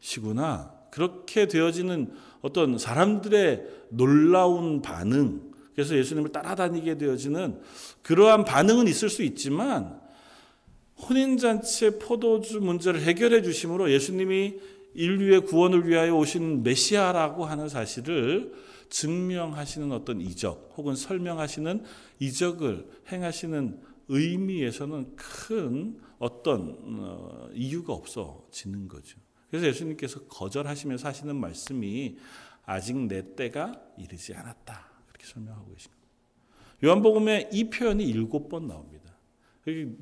분이시구나. 0.00 0.74
그렇게 0.90 1.48
되어지는 1.48 2.12
어떤 2.42 2.76
사람들의 2.76 3.66
놀라운 3.88 4.82
반응, 4.82 5.50
그래서 5.74 5.96
예수님을 5.96 6.32
따라다니게 6.32 6.98
되어지는 6.98 7.60
그러한 8.02 8.44
반응은 8.44 8.86
있을 8.88 9.08
수 9.08 9.22
있지만 9.22 9.98
혼인잔치의 11.08 11.98
포도주 11.98 12.60
문제를 12.60 13.00
해결해 13.00 13.40
주심으로 13.40 13.90
예수님이 13.90 14.60
인류의 14.94 15.42
구원을 15.42 15.88
위하여 15.88 16.16
오신 16.16 16.62
메시아라고 16.62 17.44
하는 17.44 17.68
사실을 17.68 18.52
증명하시는 18.90 19.90
어떤 19.92 20.20
이적 20.20 20.74
혹은 20.76 20.94
설명하시는 20.94 21.82
이적을 22.18 22.88
행하시는 23.10 23.80
의미에서는 24.08 25.16
큰 25.16 25.98
어떤 26.18 26.76
어, 26.82 27.48
이유가 27.54 27.94
없어지는 27.94 28.88
거죠. 28.88 29.18
그래서 29.50 29.66
예수님께서 29.66 30.24
거절하시면서 30.24 31.08
하시는 31.08 31.34
말씀이 31.36 32.16
아직 32.64 32.96
내 32.96 33.34
때가 33.34 33.80
이르지 33.98 34.34
않았다. 34.34 34.90
그렇게 35.08 35.26
설명하고 35.26 35.72
계십니다. 35.72 36.02
요한복음에 36.84 37.50
이 37.52 37.70
표현이 37.70 38.04
일곱 38.04 38.48
번 38.48 38.66
나옵니다. 38.66 39.16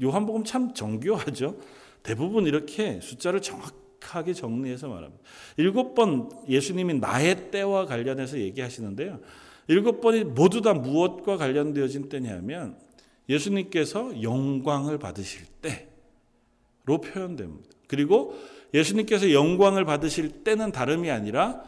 요한복음 0.02 0.44
참 0.44 0.72
정교하죠. 0.72 1.58
대부분 2.02 2.46
이렇게 2.46 3.00
숫자를 3.00 3.42
정확 3.42 3.79
정확하게 4.00 4.34
정리해서 4.34 4.88
말합니다. 4.88 5.22
일곱 5.56 5.94
번 5.94 6.30
예수님이 6.48 6.94
나의 6.94 7.50
때와 7.50 7.86
관련해서 7.86 8.38
얘기하시는데요. 8.38 9.20
일곱 9.68 10.00
번이 10.00 10.24
모두 10.24 10.62
다 10.62 10.74
무엇과 10.74 11.36
관련되어진 11.36 12.08
때냐면 12.08 12.76
예수님께서 13.28 14.22
영광을 14.22 14.98
받으실 14.98 15.46
때로 15.62 17.00
표현됩니다. 17.00 17.68
그리고 17.86 18.34
예수님께서 18.74 19.32
영광을 19.32 19.84
받으실 19.84 20.42
때는 20.42 20.72
다름이 20.72 21.10
아니라 21.10 21.62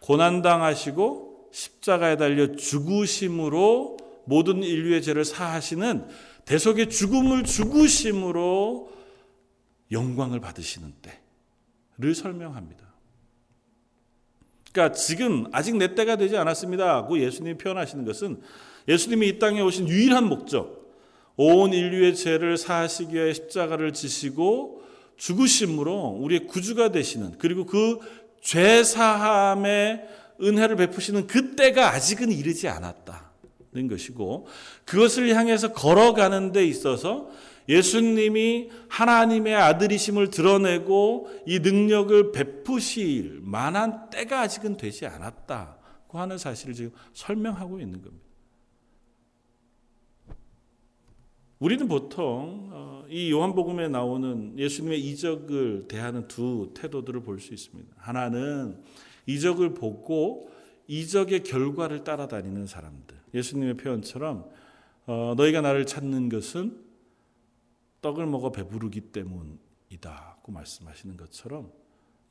고난당하시고 0.00 1.48
십자가에 1.52 2.16
달려 2.16 2.54
죽으심으로 2.54 3.96
모든 4.24 4.62
인류의 4.62 5.02
죄를 5.02 5.24
사하시는 5.24 6.06
대속의 6.44 6.90
죽음을 6.90 7.44
죽으심으로 7.44 8.92
영광을 9.90 10.40
받으시는 10.40 10.92
때 11.02 11.18
를 11.98 12.14
설명합니다. 12.14 12.86
그러니까 14.72 14.94
지금 14.96 15.46
아직 15.50 15.76
내 15.76 15.94
때가 15.94 16.16
되지 16.16 16.36
않았습니다고 16.36 17.18
예수님이 17.18 17.58
표현하시는 17.58 18.04
것은 18.04 18.40
예수님이 18.86 19.28
이 19.28 19.38
땅에 19.38 19.60
오신 19.60 19.88
유일한 19.88 20.28
목적, 20.28 20.94
온 21.36 21.72
인류의 21.72 22.14
죄를 22.14 22.56
사하시기 22.56 23.14
위해 23.14 23.32
십자가를 23.32 23.92
지시고 23.92 24.82
죽으심으로 25.16 26.18
우리의 26.20 26.46
구주가 26.46 26.90
되시는 26.90 27.38
그리고 27.38 27.66
그 27.66 27.98
죄 28.40 28.84
사함의 28.84 30.08
은혜를 30.40 30.76
베푸시는 30.76 31.26
그때가 31.26 31.92
아직은 31.92 32.30
이르지 32.30 32.68
않았다는 32.68 33.88
것이고 33.90 34.46
그것을 34.84 35.34
향해서 35.34 35.72
걸어가는 35.72 36.52
데 36.52 36.64
있어서 36.64 37.28
예수님이 37.68 38.70
하나님의 38.88 39.54
아들이심을 39.54 40.30
드러내고 40.30 41.28
이 41.46 41.58
능력을 41.58 42.32
베푸실 42.32 43.40
만한 43.42 44.08
때가 44.10 44.40
아직은 44.40 44.76
되지 44.78 45.06
않았다고 45.06 46.18
하는 46.18 46.38
사실을 46.38 46.74
지금 46.74 46.92
설명하고 47.12 47.78
있는 47.80 48.00
겁니다. 48.00 48.26
우리는 51.58 51.88
보통 51.88 52.70
어, 52.72 53.04
이 53.10 53.32
요한복음에 53.32 53.88
나오는 53.88 54.56
예수님의 54.56 55.00
이적을 55.00 55.86
대하는 55.88 56.28
두 56.28 56.72
태도들을 56.74 57.22
볼 57.22 57.40
수 57.40 57.52
있습니다. 57.52 57.94
하나는 57.96 58.80
이적을 59.26 59.74
보고 59.74 60.48
이적의 60.86 61.42
결과를 61.42 62.04
따라다니는 62.04 62.66
사람들. 62.66 63.16
예수님의 63.34 63.76
표현처럼 63.76 64.48
어, 65.06 65.34
너희가 65.36 65.60
나를 65.60 65.84
찾는 65.84 66.28
것은 66.28 66.87
떡을 68.00 68.26
먹어 68.26 68.52
배부르기 68.52 69.00
때문이다고 69.12 70.52
말씀하시는 70.52 71.16
것처럼 71.16 71.70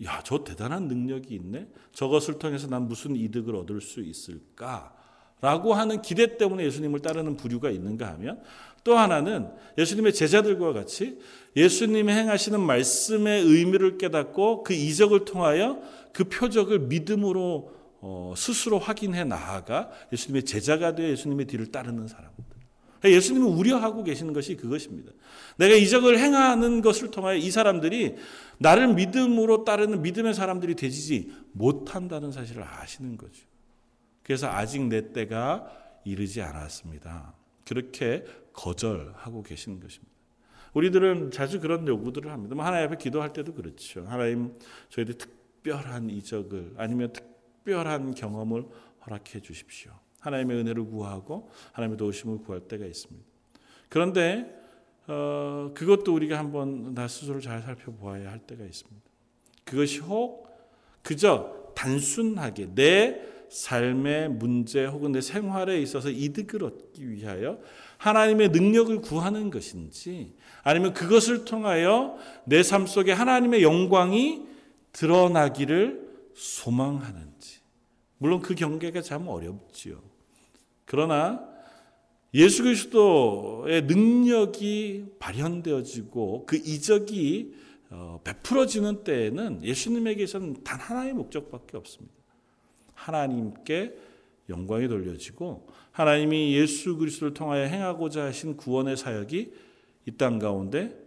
야, 0.04 0.22
저 0.24 0.44
대단한 0.44 0.88
능력이 0.88 1.34
있네. 1.34 1.68
저것을 1.92 2.38
통해서 2.38 2.68
난 2.68 2.88
무슨 2.88 3.16
이득을 3.16 3.56
얻을 3.56 3.82
수 3.82 4.02
있을까? 4.02 4.94
라고 5.42 5.74
하는 5.74 6.02
기대 6.02 6.38
때문에 6.38 6.66
예수님을 6.66 7.02
따르는 7.02 7.38
부류가 7.38 7.70
있는가 7.70 8.08
하면 8.14 8.42
또 8.84 8.98
하나는 8.98 9.52
예수님의 9.78 10.14
제자들과 10.14 10.74
같이 10.74 11.20
예수님이 11.56 12.12
행하시는 12.12 12.60
말씀의 12.60 13.44
의미를 13.44 13.98
깨닫고 13.98 14.64
그 14.64 14.74
이적을 14.74 15.26
통하여 15.26 15.80
그 16.14 16.24
표적을 16.24 16.80
믿음으로 16.80 17.76
어, 18.00 18.34
스스로 18.36 18.80
확인해 18.80 19.24
나아가 19.24 19.92
예수님의 20.12 20.46
제자가 20.46 20.96
되어 20.96 21.10
예수님의 21.10 21.46
뒤를 21.48 21.72
따르는 21.72 22.08
사람들. 22.08 22.57
예수님은 23.04 23.48
우려하고 23.48 24.04
계시는 24.04 24.34
것이 24.34 24.56
그것입니다. 24.56 25.12
내가 25.58 25.76
이적을 25.76 26.18
행하는 26.18 26.82
것을 26.82 27.12
통하여 27.12 27.36
이 27.36 27.50
사람들이 27.52 28.16
나를 28.58 28.94
믿음으로 28.94 29.66
따르는 29.66 30.02
믿음의 30.02 30.34
사람들이 30.34 30.76
되지 30.76 31.32
못한다는 31.52 32.32
사실을 32.32 32.64
아시는 32.64 33.18
거죠. 33.18 33.46
그래서 34.24 34.48
아직 34.48 34.82
내 34.84 35.14
때가 35.14 35.72
이르지 36.04 36.42
않았습니다. 36.42 37.34
그렇게 37.66 38.26
거절하고 38.54 39.44
계시는 39.44 39.80
것입니다. 39.80 40.14
우리들은 40.74 41.32
자주 41.32 41.60
그런 41.60 41.88
요구들을 41.88 42.32
합니다. 42.32 42.56
뭐 42.56 42.66
하나님 42.66 42.88
앞에 42.88 42.98
기도할 42.98 43.34
때도 43.34 43.54
그렇죠. 43.54 44.06
하나님 44.08 44.54
저희들 44.90 45.16
특별한 45.16 46.10
이적을 46.10 46.76
아니면 46.78 47.14
특별한 47.14 48.16
경험을 48.16 48.66
허락해 49.06 49.42
주십시오. 49.42 49.92
하나님의 50.20 50.58
은혜를 50.58 50.86
구하고 50.86 51.50
하나님의 51.74 51.98
도우심을 51.98 52.40
구할 52.40 52.62
때가 52.62 52.86
있습니다. 52.86 53.26
그런데 53.90 54.54
어, 55.08 55.72
그것도 55.74 56.14
우리가 56.14 56.38
한번 56.38 56.94
나 56.94 57.08
스스로 57.08 57.40
잘 57.40 57.62
살펴보아야 57.62 58.30
할 58.30 58.40
때가 58.40 58.64
있습니다. 58.66 59.02
그것이 59.64 60.00
혹 60.00 60.48
그저 61.02 61.72
단순하게 61.76 62.76
내 62.76 63.22
삶의 63.50 64.30
문제 64.30 64.86
혹은 64.86 65.14
내 65.14 65.22
생활에 65.22 65.82
있어서 65.82 66.10
이득을 66.10 66.64
얻기 66.66 67.10
위하여 67.10 67.60
하나님의 67.98 68.50
능력을 68.50 69.00
구하는 69.02 69.50
것인지 69.50 70.34
아니면 70.64 70.94
그것을 70.94 71.46
통하여 71.46 72.18
내 72.44 72.62
삶 72.62 72.86
속에 72.88 73.14
하나님의 73.14 73.64
영광이 73.64 74.46
드러나기를 74.92 76.08
소망하는지 76.36 77.60
물론 78.18 78.42
그 78.42 78.56
경계가 78.56 79.02
참 79.02 79.28
어렵지요. 79.28 80.02
그러나 80.88 81.48
예수 82.34 82.64
그리스도의 82.64 83.84
능력이 83.84 85.06
발현되어지고 85.20 86.46
그 86.48 86.56
이적이 86.56 87.54
어, 87.90 88.20
베풀어지는 88.24 89.04
때에는 89.04 89.64
예수님에게서는 89.64 90.64
단 90.64 90.80
하나의 90.80 91.14
목적밖에 91.14 91.78
없습니다. 91.78 92.16
하나님께 92.96 93.96
영광이 94.50 94.88
돌려지고 94.88 95.68
하나님이 95.92 96.54
예수 96.56 96.98
그리스도를 96.98 97.34
통하여 97.34 97.64
행하고자 97.66 98.26
하신 98.26 98.58
구원의 98.58 98.98
사역이 98.98 99.54
이 100.08 100.12
땅 100.18 100.40
가운데 100.40 100.98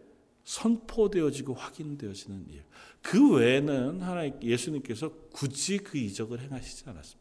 선포되어지고 0.45 1.55
확인되어지는 1.55 2.47
일. 2.51 2.64
그 3.01 3.37
외에는 3.37 4.03
하나님 4.03 4.35
예수님께서 4.43 5.11
굳이 5.33 5.79
그 5.79 5.97
이적을 5.97 6.40
행하시지 6.40 6.85
않았습니다. 6.87 7.19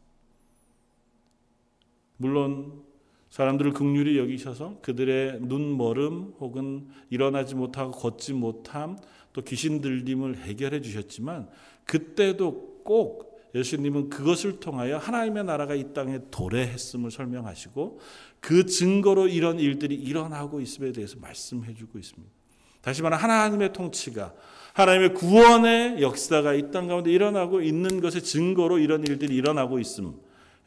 물론 2.20 2.82
사람들을 3.30 3.72
극률히 3.72 4.18
여기셔서 4.18 4.76
그들의 4.82 5.40
눈멀음 5.40 6.34
혹은 6.38 6.88
일어나지 7.08 7.54
못하고 7.54 7.92
걷지 7.92 8.34
못함 8.34 8.98
또 9.32 9.40
귀신 9.42 9.80
들림을 9.80 10.36
해결해 10.36 10.82
주셨지만 10.82 11.48
그때도 11.86 12.82
꼭 12.84 13.40
예수님은 13.54 14.10
그것을 14.10 14.60
통하여 14.60 14.98
하나님의 14.98 15.44
나라가 15.44 15.74
이 15.74 15.94
땅에 15.94 16.18
도래했음을 16.30 17.10
설명하시고 17.10 18.00
그 18.40 18.66
증거로 18.66 19.28
이런 19.28 19.58
일들이 19.58 19.94
일어나고 19.94 20.60
있음에 20.60 20.92
대해서 20.92 21.16
말씀해 21.20 21.74
주고 21.74 21.98
있습니다. 21.98 22.30
다시 22.82 23.00
말하면 23.02 23.22
하나님의 23.24 23.72
통치가 23.72 24.34
하나님의 24.74 25.14
구원의 25.14 26.02
역사가 26.02 26.54
이 26.54 26.70
땅 26.70 26.86
가운데 26.86 27.10
일어나고 27.10 27.62
있는 27.62 28.00
것의 28.00 28.22
증거로 28.22 28.78
이런 28.78 29.04
일들이 29.06 29.34
일어나고 29.34 29.78
있음. 29.78 30.14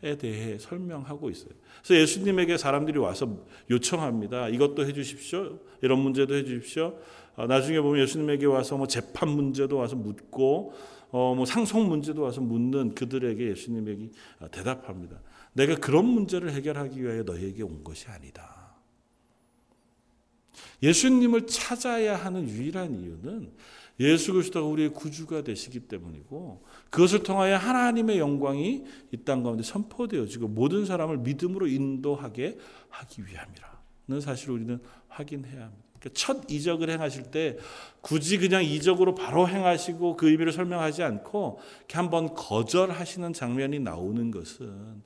에 0.04 0.18
대해 0.18 0.58
설명하고 0.60 1.30
있어요. 1.30 1.52
그래서 1.82 2.02
예수님에게 2.02 2.58
사람들이 2.58 3.00
와서 3.00 3.38
요청합니다. 3.70 4.50
이것도 4.50 4.86
해주십시오. 4.86 5.60
이런 5.82 6.00
문제도 6.00 6.36
해주십시오. 6.36 7.00
어, 7.38 7.48
나중에 7.48 7.80
보면 7.80 8.02
예수님에게 8.02 8.46
와서 8.46 8.76
뭐 8.76 8.86
재판 8.86 9.30
문제도 9.30 9.78
와서 9.78 9.96
묻고 9.96 10.74
어, 11.12 11.34
뭐 11.36 11.46
상속 11.46 11.88
문제도 11.88 12.22
와서 12.22 12.42
묻는 12.42 12.94
그들에게 12.96 13.48
예수님에게 13.52 14.10
대답합니다. 14.52 15.22
내가 15.54 15.76
그런 15.76 16.06
문제를 16.06 16.52
해결하기 16.52 17.02
위하여 17.02 17.24
너희에게 17.24 17.64
온 17.64 17.82
것이 17.84 18.08
아니다. 18.10 18.74
예수님을 20.82 21.48
찾아야 21.48 22.18
하는 22.18 22.50
유일한 22.50 23.00
이유는 23.00 23.54
예수 24.00 24.34
그리스도가 24.34 24.66
우리의 24.66 24.90
구주가 24.90 25.44
되시기 25.44 25.82
때문이고 25.82 26.64
그것을 26.90 27.24
통하여 27.24 27.58
하나님의 27.58 28.18
영광이 28.18 28.84
이 29.12 29.18
땅 29.24 29.44
가운데 29.44 29.64
선포되어지고 29.64 30.48
모든 30.48 30.86
사람을 30.86 31.20
믿음으로 31.20 31.68
인도하게 31.68 32.58
하기 32.90 33.22
위함이라는 33.26 34.22
사실을 34.22 34.56
우리는 34.56 34.80
확인해야 35.08 35.64
합니다. 35.66 35.84
그러니까 36.00 36.10
첫 36.14 36.52
이적을 36.52 36.90
행하실 36.90 37.32
때 37.32 37.58
굳이 38.02 38.38
그냥 38.38 38.64
이적으로 38.64 39.16
바로 39.16 39.48
행하시고 39.48 40.18
그 40.18 40.30
의미를 40.30 40.52
설명하지 40.52 41.04
않고 41.04 41.60
한번 41.92 42.34
거절하시는 42.34 43.32
장면이 43.32 43.80
나오는 43.80 44.30
것은 44.32 45.04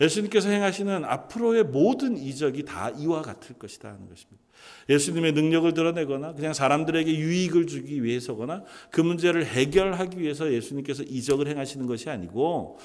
예수님께서 0.00 0.48
행하시는 0.48 1.04
앞으로의 1.04 1.64
모든 1.64 2.16
이적이 2.16 2.64
다 2.64 2.90
이와 2.90 3.22
같을 3.22 3.58
것이다 3.58 3.88
하는 3.88 4.08
것입니다. 4.08 4.42
예수님의 4.88 5.32
능력을 5.32 5.72
드러내거나 5.72 6.34
그냥 6.34 6.52
사람들에게 6.52 7.14
유익을 7.18 7.66
주기 7.66 8.02
위해서거나 8.02 8.64
그 8.90 9.00
문제를 9.00 9.46
해결하기 9.46 10.18
위해서 10.18 10.52
예수님께서 10.52 11.02
이적을 11.02 11.48
행하시는 11.48 11.86
것이 11.86 12.10
아니고 12.10 12.78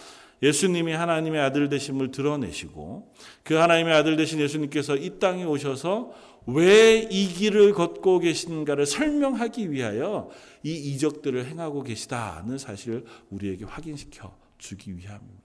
예수님이 0.43 0.93
하나님의 0.93 1.41
아들 1.41 1.69
되심을 1.69 2.12
드러내시고 2.12 3.13
그 3.43 3.54
하나님의 3.56 3.93
아들 3.93 4.15
되신 4.17 4.39
예수님께서 4.39 4.95
이 4.97 5.19
땅에 5.19 5.43
오셔서 5.43 6.12
왜 6.47 7.08
이 7.10 7.28
길을 7.28 7.73
걷고 7.73 8.19
계신가를 8.19 8.86
설명하기 8.86 9.71
위하여 9.71 10.30
이 10.63 10.73
이적들을 10.73 11.45
행하고 11.45 11.84
계시다는 11.84 12.58
사실을 12.58 13.06
우리에게 13.30 13.65
확인시켜 13.65 14.36
주기 14.58 14.95
위함입니다. 14.97 15.44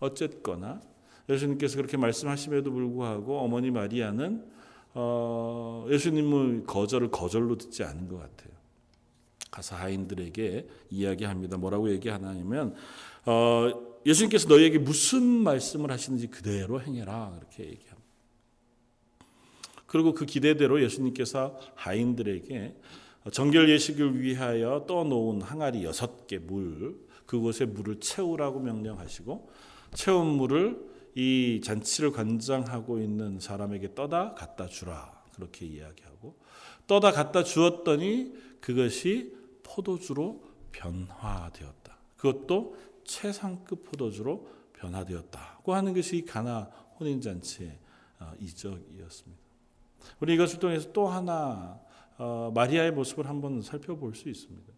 어쨌거나 0.00 0.80
예수님께서 1.28 1.76
그렇게 1.76 1.96
말씀하심에도 1.96 2.70
불구하고 2.70 3.38
어머니 3.38 3.70
마리아는 3.70 4.44
어, 4.94 5.86
예수님의 5.90 6.64
거절을 6.66 7.10
거절로 7.10 7.56
듣지 7.56 7.82
않은 7.82 8.08
것 8.08 8.18
같아요. 8.18 8.54
가서 9.50 9.76
하인들에게 9.76 10.68
이야기합니다. 10.90 11.56
뭐라고 11.56 11.90
얘기하냐면 11.90 12.74
어, 13.24 13.70
예수님께서 14.04 14.48
너희에게 14.48 14.78
무슨 14.78 15.22
말씀을 15.22 15.90
하시는지 15.90 16.26
그대로 16.26 16.80
행해라 16.80 17.32
그렇게 17.36 17.64
얘기합니다. 17.64 17.94
그리고 19.86 20.12
그 20.12 20.26
기대대로 20.26 20.82
예수님께서 20.82 21.58
하인들에게 21.76 22.74
정결 23.32 23.70
예식을 23.70 24.20
위하여 24.20 24.84
떠놓은 24.86 25.40
항아리 25.40 25.84
여섯 25.84 26.26
개 26.26 26.38
물, 26.38 26.96
그곳에 27.26 27.64
물을 27.64 28.00
채우라고 28.00 28.60
명령하시고 28.60 29.50
채운 29.94 30.26
물을 30.26 30.92
이 31.14 31.60
잔치를 31.62 32.12
관장하고 32.12 33.00
있는 33.00 33.38
사람에게 33.40 33.94
떠다 33.94 34.34
갖다 34.34 34.66
주라. 34.66 35.14
그렇게 35.34 35.66
이야기하고 35.66 36.36
떠다 36.86 37.12
갖다 37.12 37.42
주었더니 37.42 38.34
그것이 38.60 39.34
포도주로 39.62 40.42
변화되었다. 40.72 41.96
그것도 42.16 42.76
최상급 43.04 43.84
포도주로 43.84 44.48
변화되었다고 44.74 45.74
하는 45.74 45.94
것이 45.94 46.24
가나 46.24 46.70
혼인 46.98 47.20
잔치의 47.20 47.78
어, 48.20 48.32
이적이었습니다. 48.40 49.42
우리 50.20 50.34
이것을 50.34 50.58
통해서 50.58 50.92
또 50.92 51.08
하나 51.08 51.80
어, 52.16 52.52
마리아의 52.54 52.92
모습을 52.92 53.28
한번 53.28 53.62
살펴볼 53.62 54.14
수 54.14 54.28
있습니다. 54.28 54.72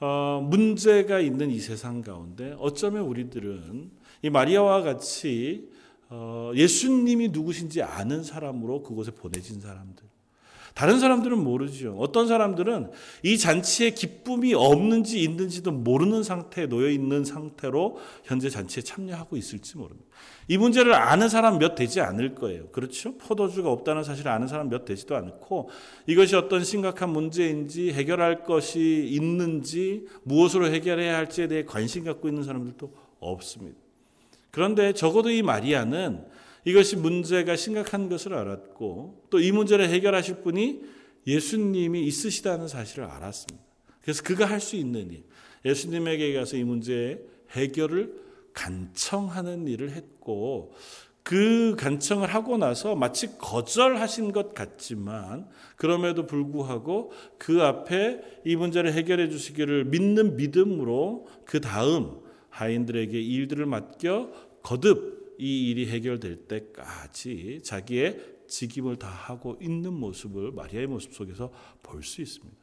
어, 0.00 0.40
문제가 0.42 1.20
있는 1.20 1.50
이 1.50 1.58
세상 1.58 2.02
가운데 2.02 2.56
어쩌면 2.58 3.02
우리들은 3.04 3.90
이 4.22 4.30
마리아와 4.30 4.82
같이 4.82 5.68
어, 6.08 6.50
예수님이 6.54 7.28
누구신지 7.28 7.82
아는 7.82 8.24
사람으로 8.24 8.82
그곳에 8.82 9.12
보내진 9.12 9.60
사람들. 9.60 10.10
다른 10.74 11.00
사람들은 11.00 11.38
모르죠. 11.38 11.96
어떤 11.98 12.26
사람들은 12.28 12.90
이 13.22 13.38
잔치에 13.38 13.90
기쁨이 13.90 14.54
없는지 14.54 15.20
있는지도 15.22 15.72
모르는 15.72 16.22
상태에 16.22 16.66
놓여 16.66 16.88
있는 16.88 17.24
상태로 17.24 17.98
현재 18.24 18.48
잔치에 18.48 18.82
참여하고 18.82 19.36
있을지 19.36 19.76
모릅니다. 19.76 20.08
이 20.48 20.58
문제를 20.58 20.94
아는 20.94 21.28
사람 21.28 21.58
몇 21.58 21.74
되지 21.74 22.00
않을 22.00 22.34
거예요. 22.34 22.68
그렇죠? 22.68 23.16
포도주가 23.18 23.70
없다는 23.70 24.04
사실을 24.04 24.30
아는 24.30 24.48
사람 24.48 24.68
몇 24.68 24.84
되지도 24.84 25.16
않고 25.16 25.70
이것이 26.06 26.36
어떤 26.36 26.64
심각한 26.64 27.10
문제인지 27.10 27.92
해결할 27.92 28.44
것이 28.44 29.06
있는지 29.10 30.06
무엇으로 30.22 30.68
해결해야 30.72 31.16
할지에 31.16 31.48
대해 31.48 31.64
관심 31.64 32.04
갖고 32.04 32.28
있는 32.28 32.42
사람들도 32.42 32.92
없습니다. 33.20 33.78
그런데 34.50 34.92
적어도 34.92 35.30
이 35.30 35.42
마리아는 35.42 36.24
이것이 36.64 36.96
문제가 36.96 37.56
심각한 37.56 38.08
것을 38.08 38.34
알았고 38.34 39.26
또 39.30 39.38
이 39.40 39.52
문제를 39.52 39.88
해결하실 39.88 40.42
분이 40.42 40.82
예수님이 41.26 42.04
있으시다는 42.04 42.68
사실을 42.68 43.04
알았습니다. 43.04 43.64
그래서 44.02 44.22
그가 44.22 44.46
할 44.46 44.60
수 44.60 44.76
있는 44.76 45.10
일, 45.10 45.24
예수님에게 45.64 46.34
가서 46.34 46.56
이 46.56 46.64
문제의 46.64 47.20
해결을 47.52 48.14
간청하는 48.54 49.68
일을 49.68 49.92
했고 49.92 50.74
그 51.22 51.76
간청을 51.78 52.28
하고 52.28 52.56
나서 52.56 52.94
마치 52.96 53.36
거절하신 53.38 54.32
것 54.32 54.54
같지만 54.54 55.46
그럼에도 55.76 56.26
불구하고 56.26 57.12
그 57.38 57.62
앞에 57.62 58.20
이 58.44 58.56
문제를 58.56 58.92
해결해 58.94 59.28
주시기를 59.28 59.84
믿는 59.84 60.36
믿음으로 60.36 61.26
그 61.44 61.60
다음 61.60 62.20
하인들에게 62.60 63.18
일들을 63.18 63.64
맡겨 63.66 64.30
거듭 64.62 65.36
이 65.38 65.70
일이 65.70 65.88
해결될 65.88 66.46
때까지 66.48 67.60
자기의 67.62 68.20
직임을 68.46 68.96
다하고 68.96 69.56
있는 69.62 69.94
모습을 69.94 70.52
마리아의 70.52 70.86
모습 70.86 71.14
속에서 71.14 71.50
볼 71.82 72.02
수 72.02 72.20
있습니다. 72.20 72.60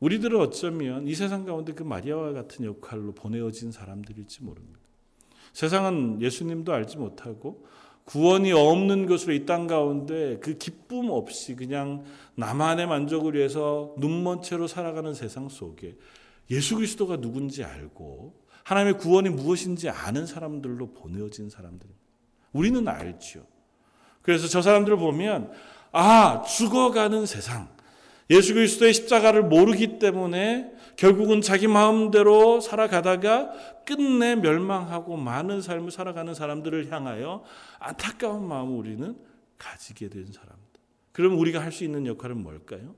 우리들은 0.00 0.38
어쩌면 0.38 1.08
이 1.08 1.14
세상 1.14 1.44
가운데 1.44 1.72
그 1.72 1.82
마리아와 1.82 2.32
같은 2.32 2.64
역할로 2.64 3.12
보내어진 3.12 3.72
사람들일지 3.72 4.44
모릅니다. 4.44 4.78
세상은 5.52 6.22
예수님도 6.22 6.72
알지 6.72 6.98
못하고 6.98 7.66
구원이 8.04 8.52
없는 8.52 9.06
것으로 9.06 9.32
이 9.34 9.44
땅 9.44 9.66
가운데 9.66 10.38
그 10.40 10.56
기쁨 10.56 11.10
없이 11.10 11.56
그냥 11.56 12.04
나만의 12.36 12.86
만족을 12.86 13.34
위해서 13.34 13.94
눈먼 13.98 14.42
채로 14.42 14.68
살아가는 14.68 15.12
세상 15.14 15.48
속에 15.48 15.96
예수 16.50 16.76
그리스도가 16.76 17.18
누군지 17.18 17.64
알고 17.64 18.34
하나님의 18.64 18.98
구원이 18.98 19.30
무엇인지 19.30 19.88
아는 19.88 20.26
사람들로 20.26 20.92
보내어진 20.92 21.50
사람들. 21.50 21.88
우리는 22.52 22.86
알죠. 22.86 23.46
그래서 24.22 24.46
저 24.48 24.62
사람들을 24.62 24.98
보면 24.98 25.52
아 25.92 26.42
죽어가는 26.42 27.24
세상 27.26 27.68
예수 28.30 28.52
그리스도의 28.52 28.92
십자가를 28.92 29.42
모르기 29.42 29.98
때문에 29.98 30.70
결국은 30.96 31.40
자기 31.40 31.66
마음대로 31.66 32.60
살아가다가 32.60 33.52
끝내 33.86 34.34
멸망하고 34.34 35.16
많은 35.16 35.62
삶을 35.62 35.90
살아가는 35.90 36.34
사람들을 36.34 36.92
향하여 36.92 37.42
안타까운 37.78 38.46
마음을 38.46 38.76
우리는 38.76 39.16
가지게 39.56 40.10
된 40.10 40.26
사람들. 40.26 40.58
그럼 41.12 41.38
우리가 41.38 41.60
할 41.60 41.72
수 41.72 41.84
있는 41.84 42.06
역할은 42.06 42.42
뭘까요? 42.42 42.94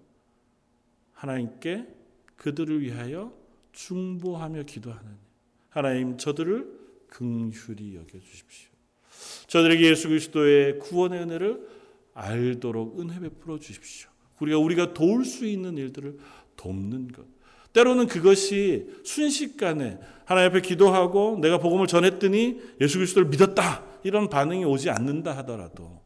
하나님께 1.13 1.87
그들을 2.37 2.81
위하여 2.81 3.33
중보하며 3.73 4.65
기도하는 4.65 5.11
하나님 5.69 6.17
저들을 6.17 6.81
긍휼히 7.09 7.97
여겨 7.97 8.19
주십시오. 8.19 8.71
저들에게 9.47 9.91
예수 9.91 10.09
그리스도의 10.09 10.79
구원의 10.79 11.21
은혜를 11.23 11.69
알도록 12.15 13.01
은혜 13.01 13.19
베풀어 13.21 13.59
주십시오. 13.59 14.09
우리가 14.41 14.59
우리가 14.59 14.95
도울 14.95 15.25
수 15.25 15.47
있는 15.47 15.77
일들을 15.77 16.19
돕는 16.57 17.09
것. 17.09 17.25
때로는 17.73 18.07
그것이 18.07 18.91
순식간에 19.05 19.99
하나님 20.25 20.51
앞에 20.51 20.61
기도하고 20.61 21.39
내가 21.41 21.59
복음을 21.59 21.87
전했더니 21.87 22.61
예수 22.81 22.99
그리스도를 22.99 23.29
믿었다. 23.29 23.85
이런 24.03 24.29
반응이 24.29 24.65
오지 24.65 24.91
않는다 24.91 25.37
하더라도 25.39 26.00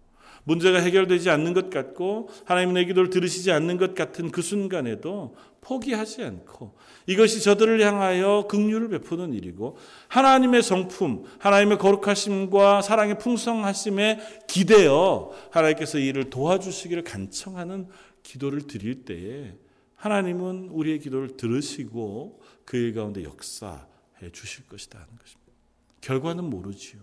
문제가 0.44 0.78
해결되지 0.78 1.30
않는 1.30 1.54
것 1.54 1.70
같고 1.70 2.28
하나님 2.44 2.74
내 2.74 2.84
기도를 2.84 3.10
들으시지 3.10 3.50
않는 3.50 3.78
것 3.78 3.94
같은 3.94 4.30
그 4.30 4.42
순간에도 4.42 5.34
포기하지 5.62 6.22
않고 6.22 6.76
이것이 7.06 7.42
저들을 7.42 7.80
향하여 7.80 8.46
긍휼을 8.48 8.88
베푸는 8.90 9.32
일이고 9.32 9.78
하나님의 10.08 10.62
성품, 10.62 11.24
하나님의 11.38 11.78
거룩하심과 11.78 12.82
사랑의 12.82 13.18
풍성하심에 13.18 14.20
기대어 14.46 15.32
하나님께서 15.50 15.98
이를 15.98 16.28
도와주시기를 16.30 17.02
간청하는 17.04 17.88
기도를 18.22 18.66
드릴 18.66 19.04
때에 19.04 19.54
하나님은 19.96 20.68
우리의 20.70 20.98
기도를 20.98 21.36
들으시고 21.36 22.40
그 22.64 22.76
일 22.76 22.94
가운데 22.94 23.22
역사해 23.24 24.30
주실 24.32 24.66
것이다 24.66 24.98
하는 24.98 25.10
것입니다. 25.18 25.52
결과는 26.00 26.44
모르지요. 26.44 27.00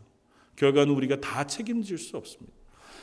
결과는 0.56 0.94
우리가 0.94 1.20
다 1.20 1.46
책임질 1.46 1.98
수 1.98 2.18
없습니다. 2.18 2.61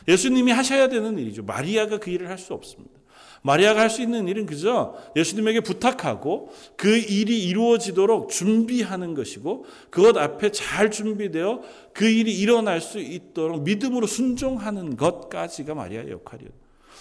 예수님이 0.08 0.50
하셔야 0.52 0.88
되는 0.88 1.18
일이죠. 1.18 1.44
마리아가 1.44 1.98
그 1.98 2.10
일을 2.10 2.28
할 2.28 2.38
수 2.38 2.54
없습니다. 2.54 2.98
마리아가 3.42 3.82
할 3.82 3.90
수 3.90 4.02
있는 4.02 4.26
일은 4.26 4.46
그저 4.46 4.96
예수님에게 5.14 5.60
부탁하고 5.60 6.52
그 6.76 6.96
일이 6.96 7.44
이루어지도록 7.46 8.30
준비하는 8.30 9.14
것이고 9.14 9.64
그것 9.90 10.16
앞에 10.16 10.50
잘 10.50 10.90
준비되어 10.90 11.62
그 11.92 12.08
일이 12.08 12.36
일어날 12.36 12.80
수 12.80 12.98
있도록 12.98 13.62
믿음으로 13.62 14.06
순종하는 14.08 14.96
것까지가 14.96 15.74
마리아의 15.74 16.10
역할이에요. 16.10 16.50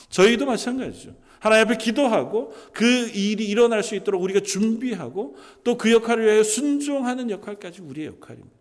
저희도 0.10 0.46
마찬가지죠. 0.46 1.16
하나님 1.40 1.68
앞에 1.68 1.78
기도하고 1.78 2.54
그 2.74 3.10
일이 3.10 3.46
일어날 3.48 3.84
수 3.84 3.96
있도록 3.96 4.22
우리가 4.22 4.40
준비하고 4.42 5.36
또 5.64 5.78
그 5.78 5.92
역할을 5.92 6.26
위하여 6.26 6.44
순종하는 6.44 7.30
역할까지 7.30 7.82
우리의 7.82 8.08
역할입니다. 8.08 8.56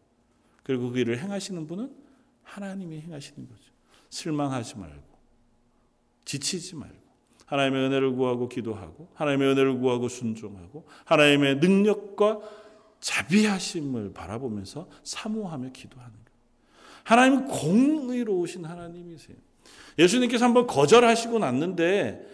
그리고 0.63 0.91
그 0.91 0.99
일을 0.99 1.23
행하시는 1.23 1.67
분은 1.67 1.91
하나님이 2.43 3.01
행하시는 3.01 3.49
거죠. 3.49 3.76
실망하지 4.11 4.79
말고 4.79 5.17
지치지 6.25 6.77
말고 6.77 7.07
하나님의 7.47 7.87
은혜를 7.87 8.13
구하고 8.15 8.49
기도하고 8.49 9.09
하나님의 9.15 9.53
은혜를 9.53 9.79
구하고 9.79 10.09
순종하고 10.09 10.87
하나님의 11.05 11.57
능력과 11.57 12.41
자비하심을 13.01 14.13
바라보면서 14.13 14.89
사모하며 15.05 15.71
기도하는 15.73 16.13
거예요. 16.13 16.27
하나님은 17.05 17.47
공의로우신 17.47 18.65
하나님이세요. 18.65 19.37
예수님께서 19.99 20.45
한번 20.45 20.67
거절하시고 20.67 21.39
났는데 21.39 22.27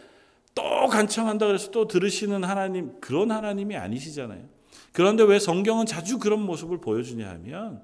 또 0.55 0.87
간청한다 0.89 1.47
그래서 1.47 1.71
또 1.71 1.87
들으시는 1.87 2.45
하나님 2.45 2.99
그런 3.01 3.31
하나님이 3.31 3.77
아니시잖아요. 3.77 4.49
그런데 4.93 5.23
왜 5.25 5.39
성경은 5.39 5.87
자주 5.87 6.19
그런 6.19 6.41
모습을 6.41 6.79
보여주냐 6.79 7.29
하면 7.29 7.83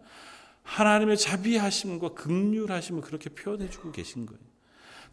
하나님의 0.68 1.16
자비하심과 1.16 2.11
극률하심을 2.11 3.00
그렇게 3.00 3.31
표현해 3.31 3.70
주고 3.70 3.90
계신 3.90 4.26
거예요. 4.26 4.40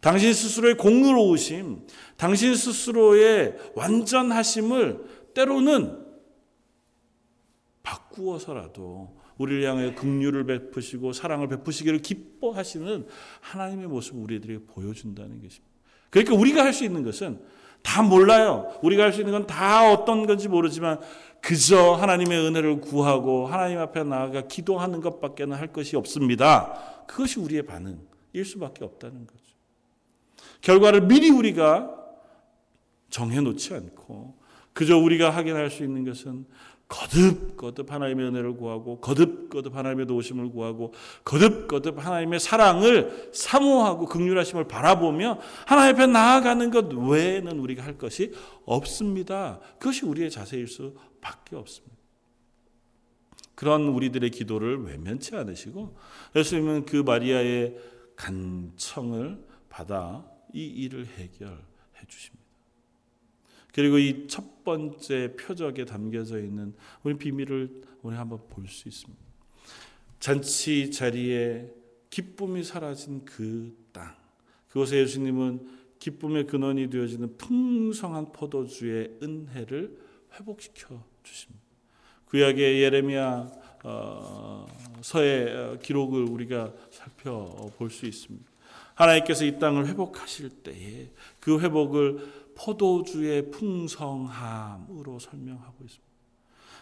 당신 0.00 0.34
스스로의 0.34 0.76
공의로우심, 0.76 1.86
당신 2.18 2.54
스스로의 2.54 3.56
완전하심을 3.74 5.30
때로는 5.34 6.04
바꾸어서라도 7.82 9.16
우리를 9.38 9.64
향해 9.68 9.94
긍휼을 9.94 10.44
베푸시고 10.44 11.12
사랑을 11.12 11.48
베푸시기를 11.48 12.00
기뻐하시는 12.00 13.06
하나님의 13.40 13.86
모습을 13.88 14.22
우리들에게 14.22 14.66
보여준다는 14.66 15.40
것입니다. 15.42 15.74
그러니까 16.10 16.34
우리가 16.34 16.64
할 16.64 16.72
수 16.72 16.84
있는 16.84 17.02
것은 17.02 17.40
다 17.82 18.02
몰라요. 18.02 18.78
우리가 18.82 19.04
할 19.04 19.12
수 19.12 19.20
있는 19.20 19.32
건 19.32 19.46
다 19.46 19.90
어떤 19.92 20.26
건지 20.26 20.48
모르지만 20.48 21.00
그저 21.40 21.92
하나님의 21.92 22.38
은혜를 22.46 22.80
구하고 22.80 23.46
하나님 23.46 23.78
앞에 23.78 24.02
나아가 24.04 24.42
기도하는 24.42 25.00
것밖에는 25.00 25.56
할 25.56 25.72
것이 25.72 25.96
없습니다. 25.96 27.04
그것이 27.06 27.38
우리의 27.38 27.62
반응일 27.62 28.44
수밖에 28.44 28.84
없다는 28.84 29.26
거죠. 29.26 29.40
결과를 30.60 31.02
미리 31.02 31.30
우리가 31.30 31.94
정해놓지 33.10 33.74
않고 33.74 34.36
그저 34.72 34.98
우리가 34.98 35.30
확인할 35.30 35.70
수 35.70 35.84
있는 35.84 36.04
것은 36.04 36.44
거듭 36.88 37.56
거듭 37.56 37.90
하나님의 37.90 38.26
은혜를 38.26 38.56
구하고 38.56 39.00
거듭 39.00 39.50
거듭 39.50 39.74
하나님의 39.74 40.06
도우심을 40.06 40.50
구하고 40.50 40.94
거듭 41.24 41.66
거듭 41.66 42.04
하나님의 42.04 42.38
사랑을 42.38 43.30
사모하고 43.32 44.06
극률하심을 44.06 44.68
바라보며 44.68 45.40
하나님 45.66 45.96
앞에 45.96 46.06
나아가는 46.06 46.70
것 46.70 46.92
외에는 46.92 47.58
우리가 47.58 47.82
할 47.82 47.98
것이 47.98 48.32
없습니다. 48.64 49.58
그것이 49.78 50.04
우리의 50.06 50.30
자세일 50.30 50.68
수밖에 50.68 51.56
없습니다. 51.56 51.96
그런 53.56 53.88
우리들의 53.88 54.30
기도를 54.30 54.84
외면치 54.84 55.34
않으시고 55.34 55.96
예수님은 56.36 56.84
그 56.84 56.96
마리아의 56.96 57.76
간청을 58.14 59.44
받아 59.68 60.24
이 60.52 60.64
일을 60.64 61.06
해결해 61.06 61.56
주십니다. 62.06 62.45
그리고 63.76 63.98
이 63.98 64.26
첫 64.26 64.64
번째 64.64 65.36
표적에 65.38 65.84
담겨져 65.84 66.40
있는 66.40 66.74
우리 67.04 67.16
비밀을 67.16 67.82
우리 68.02 68.16
한번 68.16 68.40
볼 68.48 68.66
수 68.66 68.88
있습니다. 68.88 69.22
잔치 70.18 70.90
자리에 70.90 71.70
기쁨이 72.10 72.64
사라진 72.64 73.24
그 73.24 73.76
땅. 73.92 74.16
그곳에 74.68 74.96
예수님은 74.98 75.68
기쁨의 75.98 76.46
근원이 76.46 76.88
되어지는 76.90 77.36
풍성한 77.36 78.32
포도주의 78.32 79.10
은혜를 79.22 79.98
회복시켜 80.34 81.02
주십니다. 81.22 81.62
구약의 82.26 82.82
예레미야 82.82 83.50
어, 83.84 84.66
서의 85.02 85.78
기록을 85.80 86.24
우리가 86.24 86.72
살펴볼 86.90 87.90
수 87.90 88.06
있습니다. 88.06 88.50
하나님께서 88.94 89.44
이 89.44 89.58
땅을 89.58 89.86
회복하실 89.86 90.50
때에 90.62 91.10
그 91.38 91.60
회복을 91.60 92.45
포도주의 92.56 93.50
풍성함으로 93.50 95.18
설명하고 95.18 95.84
있습니다. 95.84 96.06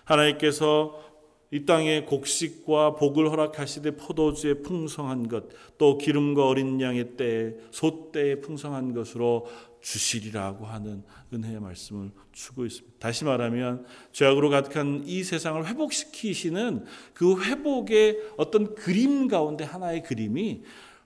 하나님께서 0.04 1.14
이 1.50 1.64
땅에 1.66 2.02
곡식과 2.02 2.96
복을 2.96 3.30
허락하시되 3.30 3.92
포도주의 3.92 4.62
풍성한 4.62 5.28
것, 5.28 5.44
또 5.78 5.98
기름과 5.98 6.48
어린 6.48 6.80
양의 6.80 7.16
때, 7.16 7.54
소때의 7.70 8.40
풍성한 8.40 8.92
것으로 8.92 9.46
주시리라고 9.80 10.66
하는 10.66 11.04
은혜의 11.32 11.60
말씀을 11.60 12.10
주고 12.32 12.64
있습니다. 12.64 12.96
다시 12.98 13.24
말하면 13.24 13.86
죄악으로 14.12 14.50
가득한 14.50 15.04
이 15.06 15.22
세상을 15.22 15.64
회복시키시는 15.66 16.86
그 17.12 17.40
회복의 17.42 18.18
어떤 18.36 18.74
그림 18.74 19.28
가운데 19.28 19.62
하나의 19.62 20.02
그림이 20.02 20.62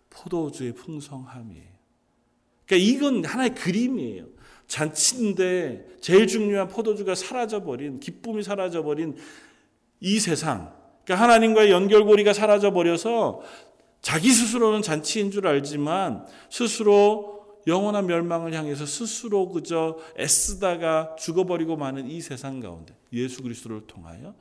포도주의 0.08 0.72
풍성함이에요. 0.72 1.68
그러니까 2.66 2.90
이건 2.90 3.24
하나의 3.24 3.54
그림이에요. 3.54 4.37
잔치인데 4.68 5.96
제일 6.00 6.26
중요한 6.26 6.68
포도주가 6.68 7.14
사라져버린 7.14 7.98
기쁨이 8.00 8.42
사라져버린 8.42 9.16
이 10.00 10.20
세상. 10.20 10.72
그러니까 11.04 11.24
하나님과의 11.24 11.70
연결고리가 11.70 12.32
사라져버려서 12.32 13.40
자기 14.00 14.30
스스로는 14.30 14.82
잔치인 14.82 15.30
줄 15.30 15.46
알지만 15.46 16.26
스스로 16.50 17.38
영원한 17.66 18.06
멸망을 18.06 18.54
향해서 18.54 18.86
스스로 18.86 19.48
그저 19.48 19.98
애쓰다가 20.18 21.16
죽어버리고 21.18 21.76
마는 21.76 22.08
이 22.08 22.20
세상 22.20 22.60
가운데 22.60 22.94
예수 23.12 23.42
그리스도를 23.42 23.86
통하여 23.86 24.34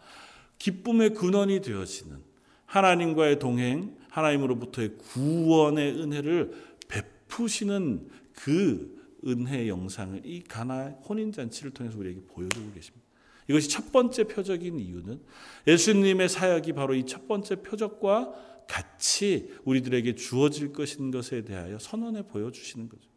기쁨의 0.60 1.14
근원이 1.14 1.62
되어지는 1.62 2.18
하나님과의 2.66 3.40
동행, 3.40 3.96
하나님으로부터의 4.10 4.98
구원의 4.98 6.02
은혜를 6.02 6.52
베푸시는 6.88 8.10
그 8.34 8.97
은혜 9.28 9.68
영상을 9.68 10.22
이 10.26 10.44
가나 10.44 10.90
혼인 11.08 11.32
잔치를 11.32 11.72
통해서 11.72 11.98
우리에게 11.98 12.22
보여주고 12.28 12.72
계십니다. 12.74 13.06
이것이 13.48 13.70
첫 13.70 13.92
번째 13.92 14.26
표적인 14.26 14.80
이유는 14.80 15.22
예수님의 15.68 16.30
사역이 16.30 16.74
바로 16.74 16.94
이 16.96 17.06
첫 17.06 17.28
번째 17.28 17.62
표적과 17.62 18.34
같이 18.68 19.54
우리들에게 19.64 20.16
주어질 20.16 20.74
것인 20.74 21.12
것에 21.12 21.44
대하여 21.44 21.80
선언해 21.80 22.24
보여주시는 22.24 22.90
거죠. 22.90 23.10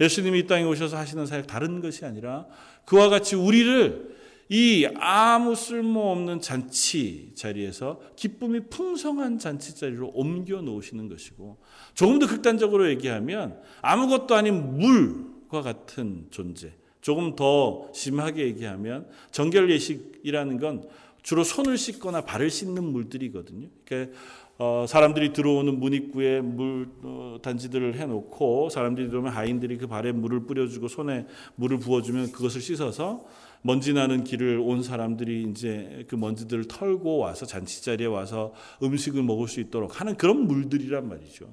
예수님이 0.00 0.40
이 0.40 0.46
땅에 0.46 0.64
오셔서 0.64 0.96
하시는 0.96 1.24
사역 1.26 1.46
다른 1.46 1.80
것이 1.80 2.04
아니라 2.04 2.46
그와 2.84 3.08
같이 3.08 3.36
우리를 3.36 4.13
이 4.48 4.86
아무 4.96 5.54
쓸모없는 5.54 6.40
잔치 6.40 7.32
자리에서 7.34 8.00
기쁨이 8.16 8.60
풍성한 8.68 9.38
잔치 9.38 9.74
자리로 9.74 10.10
옮겨 10.14 10.60
놓으시는 10.60 11.08
것이고 11.08 11.58
조금 11.94 12.18
더 12.18 12.26
극단적으로 12.26 12.88
얘기하면 12.90 13.60
아무것도 13.80 14.34
아닌 14.34 14.78
물과 14.78 15.62
같은 15.62 16.26
존재. 16.30 16.72
조금 17.00 17.36
더 17.36 17.90
심하게 17.92 18.44
얘기하면 18.46 19.06
정결 19.30 19.70
예식이라는 19.70 20.58
건 20.58 20.88
주로 21.22 21.44
손을 21.44 21.76
씻거나 21.76 22.22
발을 22.22 22.48
씻는 22.50 22.82
물들이거든요. 22.82 23.68
그러니까 23.84 24.16
어, 24.56 24.86
사람들이 24.88 25.32
들어오는 25.32 25.80
문 25.80 25.92
입구에 25.92 26.40
물 26.40 26.88
어, 27.02 27.38
단지들을 27.42 27.96
해놓고 27.96 28.68
사람들이 28.70 29.08
들어오면 29.08 29.32
하인들이 29.32 29.78
그 29.78 29.86
발에 29.86 30.12
물을 30.12 30.46
뿌려주고 30.46 30.88
손에 30.88 31.26
물을 31.56 31.78
부어주면 31.78 32.32
그것을 32.32 32.60
씻어서 32.60 33.26
먼지 33.66 33.94
나는 33.94 34.24
길을 34.24 34.58
온 34.58 34.82
사람들이 34.82 35.46
이제 35.50 36.04
그 36.06 36.16
먼지들을 36.16 36.68
털고 36.68 37.16
와서 37.16 37.46
잔치 37.46 37.82
자리에 37.82 38.06
와서 38.06 38.52
음식을 38.82 39.22
먹을 39.22 39.48
수 39.48 39.58
있도록 39.58 40.02
하는 40.02 40.18
그런 40.18 40.46
물들이란 40.46 41.08
말이죠. 41.08 41.48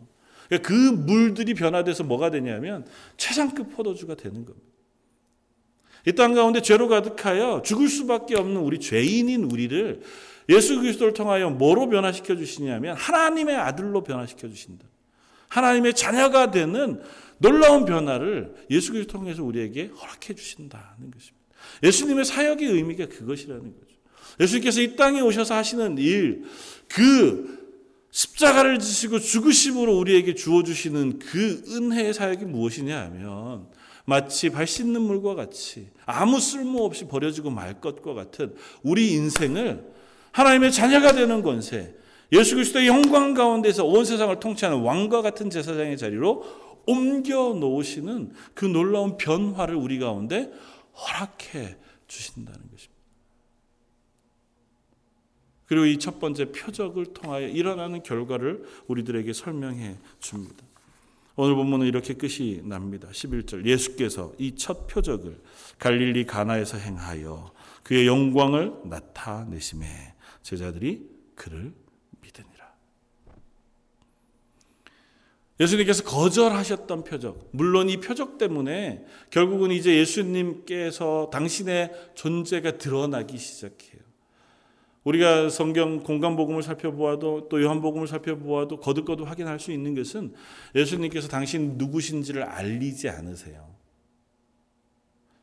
그러니까 0.50 0.67
그 0.67 0.74
물들이 0.74 1.54
변화돼서 1.54 2.04
뭐가 2.04 2.30
되냐면 2.30 2.86
최상급 3.15 3.74
포도주가 3.78 4.15
되는 4.15 4.43
겁니다. 4.43 4.67
이 6.06 6.12
땅 6.12 6.34
가운데 6.34 6.62
죄로 6.62 6.89
가득하여 6.89 7.62
죽을 7.63 7.88
수밖에 7.88 8.36
없는 8.36 8.58
우리 8.58 8.82
죄인인 8.82 9.45
우리를 9.45 10.02
예수 10.50 10.82
그리스도를 10.82 11.13
통하여 11.13 11.50
뭐로 11.50 11.88
변화시켜 11.88 12.36
주시냐면 12.36 12.97
하나님의 12.97 13.56
아들로 13.56 14.04
변화시켜 14.04 14.50
주신다. 14.50 14.86
하나님의 15.47 15.93
자녀가 15.93 16.52
되는 16.52 17.02
놀라운 17.38 17.86
변화를 17.86 18.54
예수 18.69 18.91
그리스도 18.91 19.17
통해서 19.17 19.45
우리에게 19.45 19.91
허락해 19.95 20.36
주신다는 20.36 21.10
것입니다. 21.10 21.40
예수님의 21.84 22.26
사역의 22.26 22.67
의미가 22.67 23.08
그것이라는 23.08 23.63
거죠. 23.63 23.95
예수님께서 24.39 24.82
이 24.82 24.95
땅에 24.95 25.21
오셔서 25.21 25.56
하시는 25.56 25.97
일, 25.97 26.43
그 26.88 27.62
십자가를 28.12 28.80
지시고 28.80 29.19
죽으심으로 29.19 29.97
우리에게 29.97 30.36
주어주시는 30.36 31.19
그 31.19 31.63
은혜의 31.69 32.13
사역이 32.13 32.45
무엇이냐 32.45 33.00
하면 33.06 33.67
마치 34.06 34.50
발 34.50 34.67
씻는 34.67 35.02
물과 35.02 35.36
같이 35.36 35.89
아무 36.06 36.39
쓸모 36.39 36.84
없이 36.84 37.06
버려지고 37.08 37.50
말 37.50 37.80
것과 37.80 38.13
같은 38.13 38.54
우리 38.84 39.13
인생을 39.13 39.86
하나님의 40.32 40.71
자녀가 40.71 41.13
되는 41.13 41.41
권세, 41.41 41.93
예수 42.34 42.56
그리스도의 42.56 42.88
영광 42.88 43.34
가운데서 43.34 43.86
온 43.86 44.06
세상을 44.06 44.39
통치하는 44.39 44.80
왕과 44.80 45.21
같은 45.21 45.50
제사장의 45.50 45.97
자리로 45.97 46.43
옮겨 46.88 47.54
놓으시는 47.54 48.32
그 48.54 48.65
놀라운 48.65 49.17
변화를 49.17 49.76
우리 49.76 50.00
가운데 50.00 50.52
허락해 50.95 51.77
주신다는 52.08 52.60
것입니다. 52.60 53.01
그리고 55.65 55.86
이 55.86 55.97
첫 55.97 56.19
번째 56.19 56.51
표적을 56.51 57.13
통하여 57.13 57.47
일어나는 57.47 58.04
결과를 58.04 58.65
우리들에게 58.88 59.32
설명해 59.32 59.97
줍니다. 60.19 60.65
오늘 61.38 61.56
본문은 61.56 61.88
이렇게 61.88 62.13
끝이 62.13 62.62
납니다. 62.63 63.08
11절. 63.12 63.65
예수께서 63.65 64.34
이 64.38 64.54
첫 64.58 64.88
표적을 64.88 65.39
갈릴리 65.80 66.25
가나에서 66.25 66.77
행하여 66.77 67.54
그의 67.84 68.06
영광을 68.06 68.73
나타내심에 68.84 69.86
제자들이 70.43 71.10
그를 71.36 71.71
예수님께서 75.62 76.04
거절하셨던 76.04 77.04
표적, 77.04 77.50
물론 77.52 77.88
이 77.88 77.97
표적 77.97 78.39
때문에 78.39 79.06
결국은 79.30 79.69
이제 79.69 79.95
예수님께서 79.95 81.30
당신의 81.32 81.91
존재가 82.15 82.80
드러나기 82.80 83.38
시작해요. 83.38 84.02
우리가 85.04 85.50
성경 85.50 86.00
공간복음을 86.00 86.63
살펴보아도 86.63 87.47
또 87.47 87.62
요한복음을 87.62 88.08
살펴보아도 88.08 88.80
거듭거듭 88.80 89.28
확인할 89.28 89.60
수 89.60 89.71
있는 89.71 89.93
것은 89.93 90.34
예수님께서 90.76 91.28
당신 91.28 91.78
누구신지를 91.78 92.43
알리지 92.43 93.10
않으세요. 93.10 93.69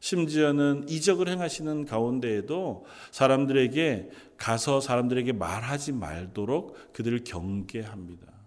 심지어는 0.01 0.89
이적을 0.89 1.29
행하시는 1.29 1.85
가운데에도 1.85 2.87
사람들에게 3.11 4.11
가서 4.37 4.81
사람들에게 4.81 5.33
말하지 5.33 5.93
말도록 5.93 6.93
그들을 6.93 7.23
경계합니다. 7.25 8.38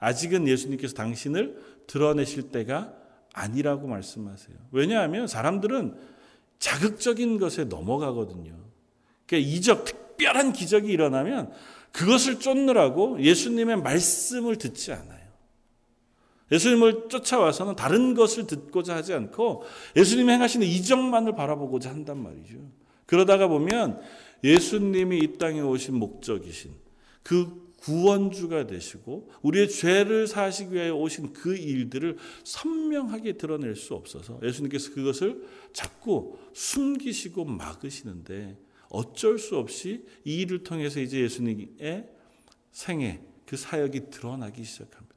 아직은 0.00 0.48
예수님께서 0.48 0.94
당신을 0.94 1.62
드러내실 1.86 2.50
때가 2.50 2.94
아니라고 3.32 3.86
말씀하세요. 3.86 4.56
왜냐하면 4.72 5.26
사람들은 5.26 5.94
자극적인 6.58 7.38
것에 7.38 7.64
넘어가거든요. 7.64 8.52
그러니까 9.26 9.50
이적, 9.50 9.84
특별한 9.84 10.52
기적이 10.52 10.92
일어나면 10.92 11.52
그것을 11.92 12.40
쫓느라고 12.40 13.20
예수님의 13.22 13.76
말씀을 13.76 14.56
듣지 14.56 14.92
않아요. 14.92 15.20
예수님을 16.52 17.08
쫓아와서는 17.08 17.76
다른 17.76 18.14
것을 18.14 18.46
듣고자 18.46 18.96
하지 18.96 19.14
않고 19.14 19.64
예수님이 19.96 20.32
행하시는 20.32 20.66
이적만을 20.66 21.34
바라보고자 21.36 21.90
한단 21.90 22.22
말이죠. 22.22 22.56
그러다가 23.06 23.46
보면 23.48 24.00
예수님이 24.42 25.18
이 25.18 25.38
땅에 25.38 25.60
오신 25.60 25.94
목적이신 25.94 26.72
그 27.22 27.69
구원주가 27.80 28.66
되시고 28.66 29.30
우리의 29.42 29.68
죄를 29.68 30.26
사시기 30.26 30.74
위해 30.74 30.90
오신 30.90 31.32
그 31.32 31.56
일들을 31.56 32.16
선명하게 32.44 33.34
드러낼 33.34 33.74
수 33.76 33.94
없어서 33.94 34.38
예수님께서 34.42 34.92
그것을 34.92 35.42
자꾸 35.72 36.38
숨기시고 36.52 37.44
막으시는데 37.44 38.58
어쩔 38.90 39.38
수 39.38 39.56
없이 39.56 40.04
이 40.24 40.40
일을 40.40 40.62
통해서 40.62 41.00
이제 41.00 41.20
예수님의 41.20 42.08
생애 42.72 43.20
그 43.46 43.56
사역이 43.56 44.10
드러나기 44.10 44.62
시작합니다. 44.64 45.10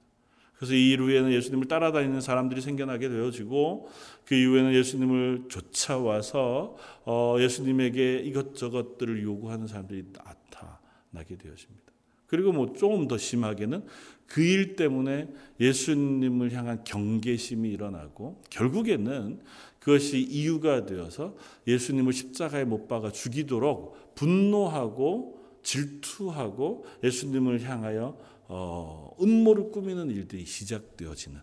그래서 0.56 0.76
이 0.76 0.92
이후에는 0.94 1.34
예수님을 1.34 1.68
따라다니는 1.68 2.22
사람들이 2.22 2.62
생겨나게 2.62 3.10
되어지고 3.10 3.90
그 4.26 4.34
이후에는 4.36 4.74
예수님을 4.74 5.46
쫓아와서 5.50 6.78
어 7.06 7.36
예수님에게 7.40 8.20
이것저것들을 8.20 9.22
요구하는 9.24 9.68
사람들이 9.68 10.06
나타나게 10.14 11.38
되어집니다. 11.38 11.93
그리고 12.34 12.52
뭐 12.52 12.74
조금 12.74 13.08
더 13.08 13.16
심하게는 13.16 13.86
그 14.26 14.42
일 14.42 14.76
때문에 14.76 15.28
예수님을 15.60 16.52
향한 16.54 16.84
경계심이 16.84 17.70
일어나고 17.70 18.42
결국에는 18.50 19.40
그것이 19.78 20.20
이유가 20.20 20.88
되어서 20.88 21.36
예수님을 21.68 22.12
십자가에 22.12 22.66
못 22.66 22.88
박아 22.88 23.12
죽이도록 23.12 24.16
분노하고 24.16 25.40
질투하고 25.62 26.86
예수님을 27.04 27.62
향하여 27.62 28.18
어, 28.48 29.16
음모를 29.22 29.70
꾸미는 29.70 30.10
일들이 30.10 30.44
시작되어지는 30.46 31.40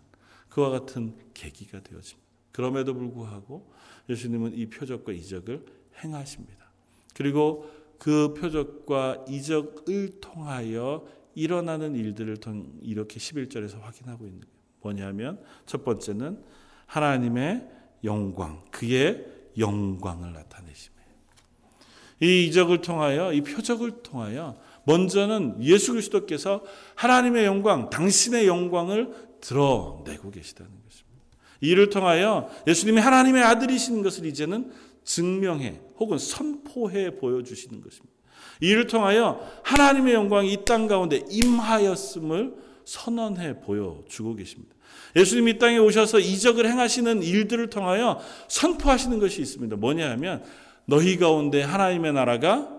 그와 0.49 0.71
같은 0.71 1.15
계기가 1.33 1.81
되어집니다. 1.81 2.27
그럼에도 2.51 2.93
불구하고 2.93 3.71
예수님은 4.09 4.57
이 4.57 4.65
표적과 4.65 5.13
이적을 5.13 5.65
행하십니다. 6.03 6.69
그리고 7.15 7.69
그 8.01 8.33
표적과 8.33 9.25
이적을 9.29 10.21
통하여 10.21 11.05
일어나는 11.35 11.95
일들을 11.95 12.37
통 12.37 12.65
이렇게 12.81 13.19
11절에서 13.19 13.79
확인하고 13.79 14.25
있는 14.25 14.41
거예요. 14.41 14.55
뭐냐면 14.81 15.39
첫 15.67 15.85
번째는 15.85 16.41
하나님의 16.87 17.69
영광, 18.03 18.63
그의 18.71 19.23
영광을 19.59 20.33
나타내심이에요. 20.33 21.01
이 22.21 22.47
이적을 22.47 22.81
통하여 22.81 23.33
이 23.33 23.41
표적을 23.41 24.01
통하여 24.01 24.59
먼저는 24.85 25.57
예수 25.61 25.91
그리스도께서 25.91 26.63
하나님의 26.95 27.45
영광, 27.45 27.91
당신의 27.91 28.47
영광을 28.47 29.13
드러내고 29.41 30.31
계시다는 30.31 30.71
것입니다. 30.71 31.21
이를 31.59 31.91
통하여 31.91 32.49
예수님이 32.65 32.99
하나님의 32.99 33.43
아들이신 33.43 34.01
것을 34.01 34.25
이제는 34.25 34.71
증명해 35.03 35.81
혹은 35.99 36.17
선포해 36.17 37.15
보여주시는 37.15 37.81
것입니다. 37.81 38.11
이를 38.59 38.87
통하여 38.87 39.39
하나님의 39.63 40.13
영광이 40.13 40.53
이 40.53 40.65
땅 40.65 40.87
가운데 40.87 41.23
임하였음을 41.29 42.55
선언해 42.85 43.61
보여주고 43.61 44.35
계십니다. 44.35 44.75
예수님이 45.15 45.51
이 45.51 45.57
땅에 45.57 45.77
오셔서 45.77 46.19
이적을 46.19 46.69
행하시는 46.69 47.23
일들을 47.23 47.69
통하여 47.69 48.19
선포하시는 48.47 49.19
것이 49.19 49.41
있습니다. 49.41 49.75
뭐냐 49.75 50.09
하면 50.11 50.43
너희 50.85 51.17
가운데 51.17 51.61
하나님의 51.61 52.13
나라가 52.13 52.69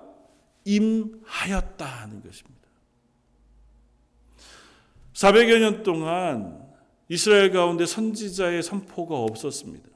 임하였다 0.64 1.84
하는 1.84 2.22
것입니다. 2.22 2.52
400여 5.14 5.58
년 5.58 5.82
동안 5.82 6.62
이스라엘 7.08 7.50
가운데 7.52 7.84
선지자의 7.86 8.62
선포가 8.62 9.16
없었습니다. 9.16 9.91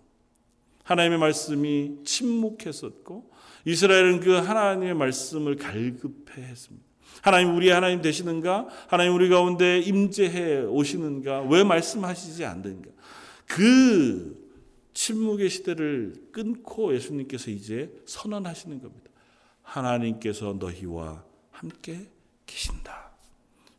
하나님의 0.87 1.19
말씀이 1.19 1.97
침묵했었고 2.05 3.31
이스라엘은 3.65 4.21
그 4.21 4.31
하나님의 4.31 4.95
말씀을 4.95 5.57
갈급해 5.57 6.41
했습니다. 6.43 6.87
하나님 7.23 7.57
우리 7.57 7.71
하나님 7.71 8.01
되시는가? 8.01 8.69
하나님 8.87 9.15
우리 9.15 9.29
가운데 9.29 9.81
임재해 9.81 10.63
오시는가? 10.63 11.43
왜 11.43 11.65
말씀하시지 11.65 12.45
않는가? 12.45 12.91
그 13.47 14.47
침묵의 14.95 15.51
시대를 15.51 16.15
끊고 16.31 16.95
예수님께서 16.95 17.51
이제 17.51 17.93
선언하시는 18.07 18.81
겁니다. 18.81 19.11
하나님께서 19.63 20.57
너희와 20.61 21.25
함께 21.51 22.07
계신다. 22.47 23.11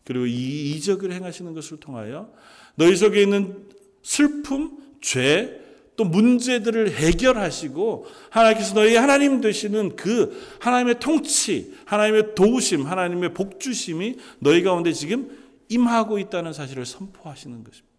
그리고 0.04 0.26
이 0.26 0.72
이적을 0.72 1.14
행하시는 1.14 1.54
것을 1.54 1.80
통하여 1.80 2.34
너희 2.76 2.98
속에 2.98 3.22
있는 3.22 3.70
슬픔, 4.04 4.78
죄, 5.00 5.67
또 5.98 6.06
문제들을 6.06 6.92
해결하시고 6.92 8.06
하나님께서 8.30 8.76
너희 8.76 8.96
하나님 8.96 9.42
되시는 9.42 9.96
그 9.96 10.40
하나님의 10.62 11.00
통치, 11.00 11.74
하나님의 11.86 12.36
도우심, 12.36 12.84
하나님의 12.84 13.34
복주심이 13.34 14.18
너희 14.40 14.62
가운데 14.62 14.94
지금 14.94 15.36
임하고 15.70 16.20
있다는 16.20 16.54
사실을 16.54 16.86
선포하시는 16.86 17.64
것입니다. 17.64 17.94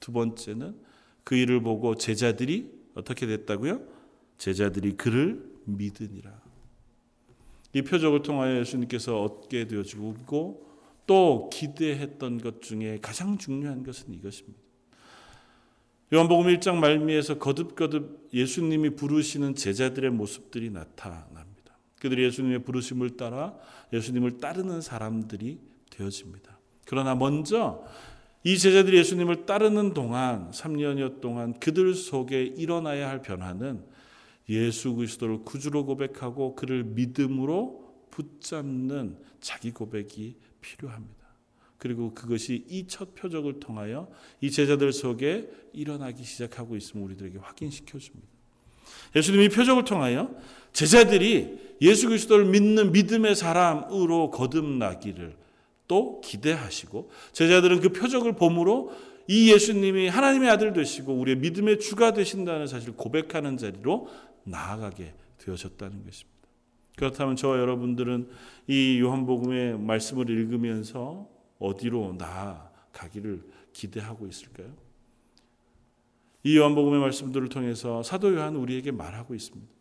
두 0.00 0.12
번째는 0.12 0.74
그 1.24 1.36
일을 1.36 1.62
보고 1.62 1.94
제자들이 1.94 2.70
어떻게 2.94 3.26
됐다고요? 3.26 3.82
제자들이 4.38 4.96
그를 4.96 5.44
믿으니라. 5.66 6.32
이 7.74 7.82
표적을 7.82 8.22
통하여 8.22 8.58
예수님께서 8.60 9.22
얻게 9.22 9.66
되어지고 9.66 10.66
또 11.06 11.50
기대했던 11.52 12.38
것 12.38 12.62
중에 12.62 12.98
가장 13.02 13.36
중요한 13.36 13.82
것은 13.82 14.14
이것입니다. 14.14 14.58
요한복음 16.14 16.54
1장 16.54 16.76
말미에서 16.76 17.38
거듭거듭 17.38 18.28
예수님이 18.34 18.90
부르시는 18.90 19.54
제자들의 19.54 20.10
모습들이 20.10 20.68
나타납니다. 20.68 21.78
그들이 22.00 22.24
예수님의 22.24 22.64
부르심을 22.64 23.16
따라 23.16 23.54
예수님을 23.94 24.38
따르는 24.38 24.82
사람들이 24.82 25.58
되어집니다. 25.88 26.58
그러나 26.84 27.14
먼저 27.14 27.82
이 28.44 28.58
제자들이 28.58 28.98
예수님을 28.98 29.46
따르는 29.46 29.94
동안 29.94 30.50
3년여 30.50 31.22
동안 31.22 31.58
그들 31.58 31.94
속에 31.94 32.42
일어나야 32.42 33.08
할 33.08 33.22
변화는 33.22 33.82
예수 34.50 34.94
그리스도를 34.94 35.44
구주로 35.44 35.86
고백하고 35.86 36.56
그를 36.56 36.84
믿음으로 36.84 37.90
붙잡는 38.10 39.16
자기 39.40 39.70
고백이 39.70 40.36
필요합니다. 40.60 41.21
그리고 41.82 42.14
그것이 42.14 42.64
이 42.68 42.86
첫 42.86 43.16
표적을 43.16 43.58
통하여 43.58 44.08
이 44.40 44.52
제자들 44.52 44.92
속에 44.92 45.50
일어나기 45.72 46.22
시작하고 46.22 46.76
있음을 46.76 47.06
우리들에게 47.06 47.38
확인시켜 47.38 47.98
줍니다. 47.98 48.28
예수님이 49.16 49.48
표적을 49.48 49.82
통하여 49.82 50.32
제자들이 50.72 51.58
예수 51.80 52.06
그리스도를 52.06 52.44
믿는 52.44 52.92
믿음의 52.92 53.34
사람으로 53.34 54.30
거듭나기를 54.30 55.34
또 55.88 56.20
기대하시고 56.20 57.10
제자들은 57.32 57.80
그 57.80 57.88
표적을 57.88 58.34
봄으로 58.36 58.92
이 59.26 59.52
예수님이 59.52 60.06
하나님의 60.06 60.50
아들 60.50 60.72
되시고 60.72 61.12
우리의 61.12 61.38
믿음의 61.38 61.80
주가 61.80 62.12
되신다는 62.12 62.68
사실을 62.68 62.94
고백하는 62.94 63.56
자리로 63.56 64.08
나아가게 64.44 65.14
되어졌다는 65.38 66.04
것입니다. 66.04 66.38
그렇다면 66.96 67.34
저와 67.34 67.58
여러분들은 67.58 68.28
이 68.68 69.00
요한복음의 69.00 69.80
말씀을 69.80 70.30
읽으면서 70.30 71.31
어디로 71.62 72.16
나아가기를 72.18 73.42
기대하고 73.72 74.26
있을까요? 74.26 74.74
이 76.42 76.56
요한복음의 76.56 77.00
말씀들을 77.00 77.48
통해서 77.48 78.02
사도 78.02 78.34
요한은 78.34 78.58
우리에게 78.58 78.90
말하고 78.90 79.34
있습니다. 79.34 79.72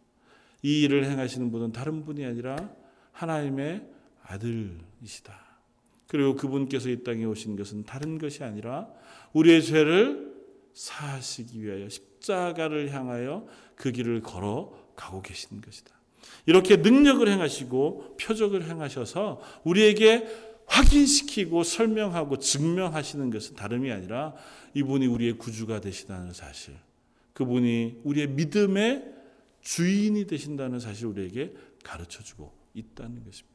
이 0.63 0.83
일을 0.83 1.05
행하시는 1.05 1.51
분은 1.51 1.71
다른 1.71 2.05
분이 2.05 2.23
아니라 2.23 2.69
하나님의 3.11 3.87
아들이시다. 4.23 5.51
그리고 6.07 6.35
그분께서 6.35 6.89
이 6.89 7.03
땅에 7.03 7.25
오신 7.25 7.55
것은 7.55 7.83
다른 7.85 8.19
것이 8.19 8.43
아니라 8.43 8.87
우리의 9.33 9.63
죄를 9.63 10.31
사하시기 10.73 11.63
위하여 11.63 11.89
십자가를 11.89 12.93
향하여 12.93 13.47
그 13.75 13.91
길을 13.91 14.21
걸어 14.21 14.71
가고 14.95 15.21
계신 15.21 15.61
것이다. 15.61 15.91
이렇게 16.45 16.77
능력을 16.77 17.27
행하시고 17.27 18.17
표적을 18.19 18.67
행하셔서 18.67 19.41
우리에게 19.63 20.50
확인시키고 20.71 21.63
설명하고 21.63 22.37
증명하시는 22.39 23.29
것은 23.29 23.55
다름이 23.55 23.91
아니라 23.91 24.33
이분이 24.73 25.05
우리의 25.07 25.33
구주가 25.33 25.81
되시다는 25.81 26.31
사실. 26.33 26.75
그분이 27.33 28.01
우리의 28.03 28.27
믿음의 28.29 29.13
주인이 29.61 30.25
되신다는 30.25 30.79
사실 30.79 31.07
우리에게 31.07 31.53
가르쳐 31.83 32.23
주고 32.23 32.53
있다는 32.73 33.23
것입니다. 33.23 33.51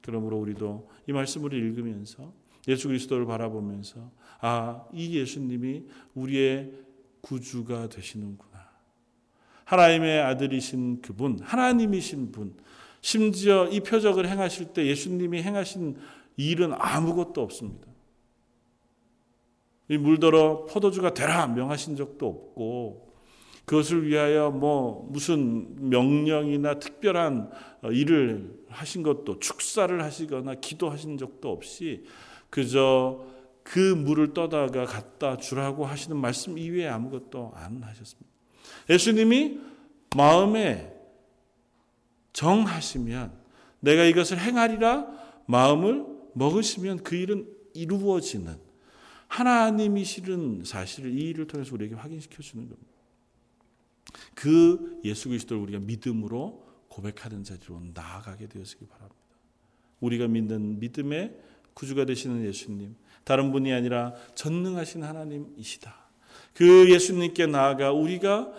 그러므로 0.00 0.38
우리도 0.38 0.90
이 1.08 1.12
말씀을 1.12 1.52
읽으면서 1.52 2.32
예수 2.68 2.88
그리스도를 2.88 3.26
바라보면서 3.26 4.10
아, 4.40 4.84
이 4.92 5.16
예수님이 5.16 5.84
우리의 6.14 6.72
구주가 7.20 7.88
되시는구나. 7.88 8.54
하나님의 9.64 10.20
아들이신 10.20 11.00
그분, 11.00 11.38
하나님이신 11.40 12.32
분, 12.32 12.54
심지어 13.00 13.68
이 13.68 13.80
표적을 13.80 14.28
행하실 14.28 14.72
때 14.72 14.86
예수님이 14.86 15.42
행하신 15.42 15.96
일은 16.36 16.72
아무것도 16.74 17.42
없습니다. 17.42 17.88
이 19.88 19.98
물더러 19.98 20.66
포도주가 20.66 21.12
되라 21.12 21.46
명하신 21.46 21.96
적도 21.96 22.26
없고 22.26 23.14
그것을 23.64 24.06
위하여 24.06 24.50
뭐 24.50 25.06
무슨 25.10 25.88
명령이나 25.88 26.78
특별한 26.78 27.50
일을 27.92 28.64
하신 28.68 29.02
것도 29.02 29.38
축사를 29.40 30.02
하시거나 30.02 30.54
기도하신 30.56 31.18
적도 31.18 31.50
없이 31.50 32.04
그저 32.50 33.24
그 33.62 33.78
물을 33.78 34.34
떠다가 34.34 34.84
갖다 34.84 35.38
주라고 35.38 35.86
하시는 35.86 36.16
말씀 36.16 36.58
이외에 36.58 36.86
아무것도 36.88 37.52
안 37.54 37.82
하셨습니다. 37.82 38.30
예수님이 38.90 39.58
마음에 40.16 40.94
정하시면 42.34 43.32
내가 43.80 44.04
이것을 44.04 44.38
행하리라 44.38 45.06
마음을 45.46 46.13
먹으시면 46.34 47.02
그 47.02 47.14
일은 47.16 47.48
이루어지는 47.74 48.56
하나님이시는 49.28 50.62
사실을 50.64 51.18
이 51.18 51.30
일을 51.30 51.46
통해서 51.46 51.74
우리에게 51.74 51.94
확인시켜 51.94 52.42
주는 52.42 52.68
겁니다. 52.68 52.92
그 54.34 55.00
예수 55.04 55.28
그리스도를 55.28 55.62
우리가 55.62 55.80
믿음으로 55.80 56.64
고백하는 56.88 57.42
자리로 57.42 57.80
나아가게 57.94 58.46
되었기 58.46 58.86
바랍니다. 58.86 59.16
우리가 60.00 60.28
믿는 60.28 60.78
믿음의 60.78 61.36
구주가 61.74 62.04
되시는 62.04 62.44
예수님, 62.44 62.94
다른 63.24 63.50
분이 63.50 63.72
아니라 63.72 64.14
전능하신 64.34 65.02
하나님이시다. 65.02 66.04
그 66.52 66.92
예수님께 66.92 67.46
나아가 67.46 67.92
우리가 67.92 68.52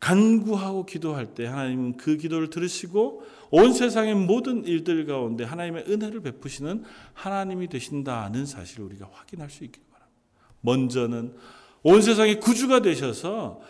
간구하고 0.00 0.86
기도할 0.86 1.34
때 1.34 1.46
하나님은 1.46 1.98
그 1.98 2.16
기도를 2.16 2.48
들으시고 2.50 3.22
온 3.50 3.72
세상의 3.72 4.14
모든 4.14 4.64
일들 4.64 5.06
가운데 5.06 5.44
하나님의 5.44 5.84
은혜를 5.88 6.22
베푸시는 6.22 6.84
하나님이 7.12 7.68
되신다는 7.68 8.46
사실을 8.46 8.86
우리가 8.86 9.08
확인할 9.12 9.50
수 9.50 9.62
있길 9.64 9.82
바랍니다. 9.90 10.20
먼저는 10.62 11.36
온 11.82 12.02
세상의 12.02 12.40
구주가 12.40 12.80
되셔서 12.80 13.60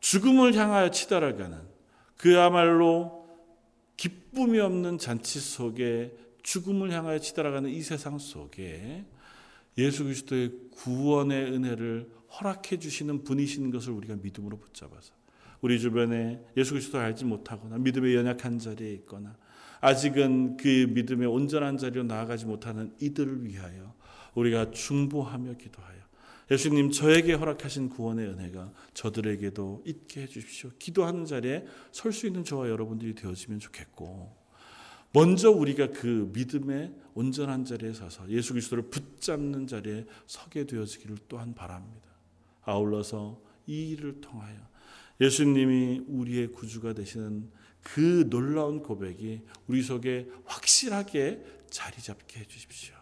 죽음을 0.00 0.54
향하여 0.54 0.90
치달아가는 0.90 1.58
그야말로 2.16 3.26
기쁨이 3.96 4.60
없는 4.60 4.98
잔치 4.98 5.40
속에 5.40 6.14
죽음을 6.42 6.92
향하여 6.92 7.18
치달아가는 7.18 7.70
이 7.70 7.80
세상 7.82 8.18
속에 8.18 9.04
예수 9.78 10.04
그리스도의 10.04 10.52
구원의 10.72 11.52
은혜를 11.52 12.10
허락해 12.38 12.78
주시는 12.78 13.24
분이신 13.24 13.70
것을 13.70 13.92
우리가 13.92 14.16
믿음으로 14.16 14.58
붙잡아서 14.58 15.17
우리 15.60 15.80
주변에 15.80 16.40
예수 16.56 16.72
그리스도를 16.72 17.04
알지 17.06 17.24
못하거나 17.24 17.78
믿음의 17.78 18.14
연약한 18.14 18.58
자리에 18.58 18.92
있거나 18.94 19.36
아직은 19.80 20.56
그 20.56 20.86
믿음의 20.90 21.28
온전한 21.28 21.76
자리로 21.76 22.04
나아가지 22.04 22.46
못하는 22.46 22.94
이들을 23.00 23.44
위하여 23.44 23.94
우리가 24.34 24.70
중보하며 24.70 25.54
기도하여 25.54 25.98
예수님 26.50 26.90
저에게 26.90 27.34
허락하신 27.34 27.90
구원의 27.90 28.26
은혜가 28.26 28.72
저들에게도 28.94 29.82
있게 29.84 30.22
해 30.22 30.26
주십시오. 30.26 30.70
기도하는 30.78 31.26
자리에 31.26 31.66
설 31.92 32.12
수 32.12 32.26
있는 32.26 32.42
저와 32.42 32.70
여러분들이 32.70 33.14
되어지면 33.14 33.58
좋겠고 33.60 34.34
먼저 35.12 35.50
우리가 35.50 35.90
그 35.90 36.30
믿음의 36.34 36.94
온전한 37.14 37.64
자리에 37.64 37.92
서서 37.92 38.28
예수 38.30 38.52
그리스도를 38.52 38.84
붙잡는 38.90 39.66
자리에 39.66 40.06
서게 40.26 40.64
되어지기를 40.64 41.18
또한 41.28 41.54
바랍니다. 41.54 42.08
아울러서 42.62 43.40
이 43.66 43.90
일을 43.90 44.20
통하여 44.20 44.56
예수님이 45.20 46.02
우리의 46.06 46.48
구주가 46.48 46.92
되시는 46.92 47.50
그 47.82 48.28
놀라운 48.28 48.82
고백이 48.82 49.42
우리 49.66 49.82
속에 49.82 50.28
확실하게 50.44 51.42
자리 51.70 52.00
잡게 52.02 52.40
해 52.40 52.44
주십시오. 52.44 52.94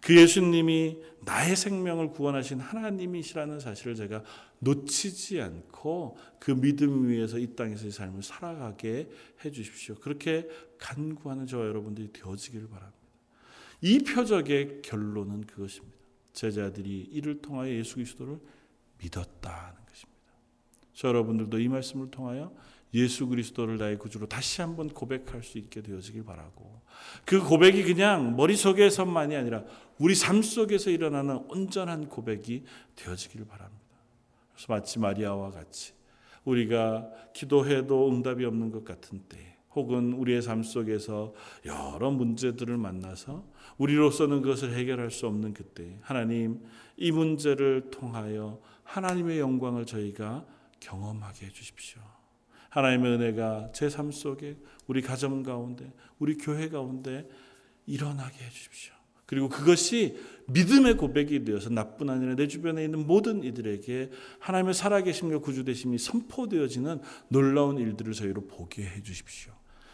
그 0.00 0.16
예수님이 0.16 0.98
나의 1.24 1.56
생명을 1.56 2.10
구원하신 2.10 2.60
하나님이시라는 2.60 3.58
사실을 3.58 3.96
제가 3.96 4.22
놓치지 4.60 5.40
않고 5.40 6.16
그 6.38 6.52
믿음 6.52 7.08
위에서 7.08 7.38
이 7.38 7.54
땅에서의 7.56 7.90
삶을 7.90 8.22
살아가게 8.22 9.10
해 9.44 9.50
주십시오. 9.50 9.96
그렇게 9.96 10.48
간구하는 10.78 11.46
저와 11.46 11.66
여러분들이 11.66 12.12
되어지기를 12.12 12.68
바랍니다. 12.68 12.96
이 13.80 13.98
표적의 13.98 14.82
결론은 14.82 15.44
그것입니다. 15.46 15.96
제자들이 16.32 17.08
이를 17.10 17.40
통하여 17.40 17.72
예수 17.72 17.96
그리스도를 17.96 18.38
것입니다. 18.98 19.85
저 20.96 21.08
여러분들도 21.08 21.60
이 21.60 21.68
말씀을 21.68 22.10
통하여 22.10 22.50
예수 22.94 23.26
그리스도를 23.26 23.76
나의 23.76 23.98
구주로 23.98 24.26
다시 24.26 24.62
한번 24.62 24.88
고백할 24.88 25.42
수 25.42 25.58
있게 25.58 25.82
되어지길 25.82 26.24
바라고 26.24 26.80
그 27.26 27.38
고백이 27.38 27.84
그냥 27.84 28.34
머릿속에서만이 28.34 29.36
아니라 29.36 29.62
우리 29.98 30.14
삶 30.14 30.40
속에서 30.40 30.88
일어나는 30.88 31.44
온전한 31.48 32.08
고백이 32.08 32.64
되어지길 32.96 33.44
바랍니다. 33.44 33.84
그래서 34.54 34.72
마치 34.72 34.98
마리아와 34.98 35.50
같이 35.50 35.92
우리가 36.44 37.10
기도해도 37.34 38.08
응답이 38.08 38.46
없는 38.46 38.70
것 38.70 38.82
같은 38.82 39.20
때 39.28 39.58
혹은 39.74 40.14
우리의 40.14 40.40
삶 40.40 40.62
속에서 40.62 41.34
여러 41.66 42.10
문제들을 42.10 42.74
만나서 42.78 43.44
우리로서는 43.76 44.40
그것을 44.40 44.72
해결할 44.72 45.10
수 45.10 45.26
없는 45.26 45.52
그때 45.52 45.98
하나님 46.00 46.64
이 46.96 47.12
문제를 47.12 47.90
통하여 47.90 48.58
하나님의 48.84 49.40
영광을 49.40 49.84
저희가 49.84 50.46
경험하게 50.80 51.46
해 51.46 51.50
주십시오. 51.50 52.00
하나님의 52.70 53.12
은혜가 53.12 53.72
제 53.72 53.88
삶 53.88 54.10
속에 54.10 54.56
우리 54.86 55.00
가정 55.00 55.42
가운데 55.42 55.90
우리 56.18 56.36
교회 56.36 56.68
가운데 56.68 57.28
일어나게 57.86 58.44
해 58.44 58.50
주십시오. 58.50 58.92
그리고 59.24 59.48
그것이 59.48 60.16
믿음의 60.48 60.96
고백이 60.96 61.44
되어서 61.44 61.68
나뿐 61.70 62.10
아니라 62.10 62.36
내 62.36 62.46
주변에 62.46 62.84
있는 62.84 63.06
모든 63.06 63.42
이들에게 63.42 64.10
하나님의 64.38 64.74
살아계심과 64.74 65.38
구주되심이 65.38 65.98
선포되어지는 65.98 67.00
놀라운 67.28 67.78
일들을 67.78 68.12
저희로 68.12 68.46
보게 68.46 68.84
해 68.84 69.02
주십시오. 69.02 69.52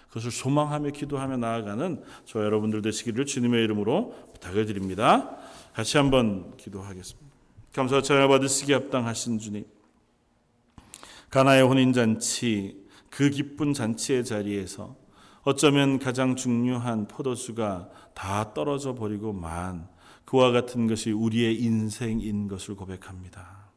그것을 0.08 0.30
소망하며 0.30 0.90
기도하며 0.90 1.38
나아가는 1.38 2.02
저 2.26 2.44
여러분들 2.44 2.82
되시기를 2.82 3.24
주님의 3.24 3.64
이름으로 3.64 4.14
부탁을 4.34 4.66
드립니다. 4.66 5.38
같이 5.72 5.96
한번 5.96 6.54
기도하겠습니다. 6.58 7.32
감사와 7.72 8.02
찬양 8.02 8.28
받으시기 8.28 8.74
합당하신 8.74 9.38
주님. 9.38 9.64
가나의 11.32 11.62
혼인 11.62 11.94
잔치 11.94 12.84
그 13.08 13.30
기쁜 13.30 13.72
잔치의 13.72 14.22
자리에서 14.22 14.96
어쩌면 15.44 15.98
가장 15.98 16.36
중요한 16.36 17.08
포도주가 17.08 17.88
다 18.12 18.52
떨어져 18.52 18.94
버리고 18.94 19.32
만 19.32 19.88
그와 20.26 20.50
같은 20.52 20.86
것이 20.86 21.10
우리의 21.10 21.56
인생인 21.56 22.48
것을 22.48 22.76
고백합니다. 22.76 23.70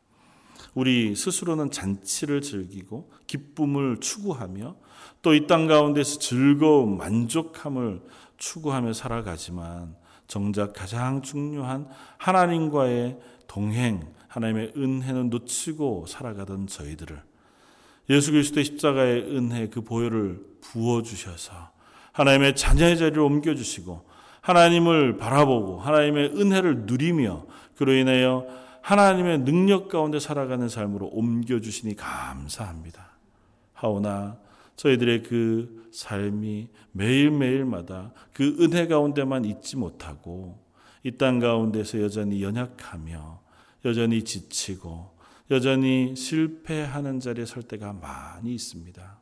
우리 0.74 1.16
스스로는 1.16 1.72
잔치를 1.72 2.42
즐기고 2.42 3.10
기쁨을 3.26 4.02
추구하며 4.02 4.76
또 5.22 5.34
이 5.34 5.48
땅 5.48 5.68
가운데서 5.68 6.20
즐거움, 6.20 6.98
만족함을 6.98 8.02
추구하며 8.36 8.92
살아가지만 8.92 9.96
정작 10.28 10.74
가장 10.74 11.22
중요한 11.22 11.88
하나님과의 12.18 13.18
동행, 13.48 14.14
하나님의 14.28 14.74
은혜는 14.76 15.30
놓치고 15.30 16.08
살아가던 16.08 16.68
저희들을 16.68 17.35
예수 18.10 18.32
그리스도의 18.32 18.66
십자가의 18.66 19.22
은혜 19.36 19.68
그 19.68 19.82
보혈을 19.82 20.40
부어 20.62 21.02
주셔서 21.02 21.72
하나님의 22.12 22.56
자녀의 22.56 22.98
자리를 22.98 23.20
옮겨 23.20 23.56
주시고 23.56 24.06
하나님을 24.42 25.18
바라보고 25.18 25.80
하나님의 25.80 26.34
은혜를 26.36 26.86
누리며 26.86 27.46
그로 27.76 27.94
인하여 27.94 28.46
하나님의 28.82 29.40
능력 29.40 29.90
가운데 29.90 30.20
살아가는 30.20 30.70
삶으로 30.70 31.08
옮겨 31.08 31.60
주시니 31.60 31.96
감사합니다. 31.96 33.18
하오나 33.74 34.38
저희들의 34.76 35.24
그 35.24 35.90
삶이 35.92 36.68
매일매일마다 36.92 38.12
그 38.34 38.56
은혜 38.60 38.88
가운데만 38.88 39.46
있지 39.46 39.78
못하고 39.78 40.64
이 41.04 41.18
땅 41.18 41.40
가운데서 41.40 42.02
여전히 42.02 42.44
연약하며 42.44 43.40
여전히 43.86 44.24
지치고 44.24 45.15
여전히 45.52 46.16
실패하는 46.16 47.20
자리에 47.20 47.46
설 47.46 47.64
때가 47.64 47.94
많이 47.94 48.54
있습니다. 48.54 49.20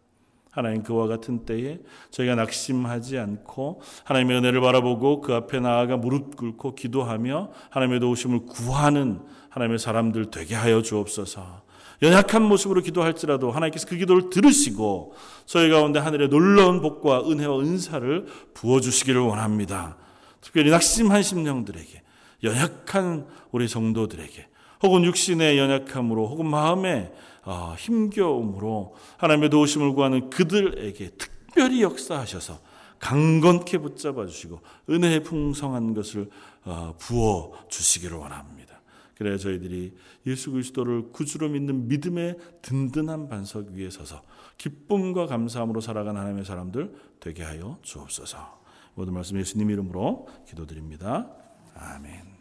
하나님 0.51 0.83
그와 0.83 1.07
같은 1.07 1.45
때에 1.45 1.79
저희가 2.11 2.35
낙심하지 2.35 3.17
않고 3.17 3.81
하나님의 4.03 4.37
은혜를 4.37 4.61
바라보고 4.61 5.21
그 5.21 5.33
앞에 5.33 5.59
나아가 5.59 5.97
무릎 5.97 6.37
꿇고 6.37 6.75
기도하며 6.75 7.51
하나님의 7.71 7.99
도우심을 7.99 8.45
구하는 8.45 9.21
하나님의 9.49 9.79
사람들 9.79 10.29
되게 10.29 10.53
하여 10.53 10.83
주옵소서. 10.83 11.63
연약한 12.03 12.43
모습으로 12.43 12.81
기도할지라도 12.81 13.49
하나님께서 13.51 13.87
그 13.87 13.97
기도를 13.97 14.29
들으시고 14.29 15.13
저희 15.45 15.69
가운데 15.69 15.99
하늘의 15.99 16.29
놀라운 16.29 16.81
복과 16.81 17.29
은혜와 17.29 17.59
은사를 17.59 18.27
부어 18.53 18.79
주시기를 18.79 19.21
원합니다. 19.21 19.97
특별히 20.41 20.69
낙심한 20.69 21.23
심령들에게 21.23 22.01
연약한 22.43 23.25
우리 23.51 23.67
성도들에게 23.67 24.47
혹은 24.83 25.03
육신의 25.05 25.57
연약함으로 25.57 26.27
혹은 26.27 26.49
마음의 26.49 27.11
어, 27.45 27.75
힘겨움으로 27.77 28.95
하나님의 29.17 29.49
도우심을 29.49 29.93
구하는 29.93 30.29
그들에게 30.29 31.09
특별히 31.17 31.81
역사하셔서 31.81 32.59
강건케 32.99 33.79
붙잡아 33.79 34.25
주시고 34.25 34.61
은혜의 34.89 35.23
풍성한 35.23 35.93
것을 35.93 36.29
어, 36.63 36.95
부어 36.97 37.53
주시기를 37.67 38.17
원합니다. 38.17 38.81
그래야 39.15 39.37
저희들이 39.37 39.95
예수 40.25 40.51
그리스도를 40.51 41.11
구주로 41.11 41.49
믿는 41.49 41.87
믿음의 41.87 42.37
든든한 42.61 43.29
반석 43.29 43.69
위에 43.69 43.89
서서 43.89 44.21
기쁨과 44.57 45.27
감사함으로 45.27 45.81
살아가는 45.81 46.19
하나님의 46.19 46.45
사람들 46.45 46.93
되게 47.19 47.43
하여 47.43 47.77
주옵소서. 47.81 48.61
모든 48.95 49.13
말씀 49.13 49.37
예수님 49.39 49.69
이름으로 49.69 50.27
기도드립니다. 50.47 51.29
아멘. 51.75 52.32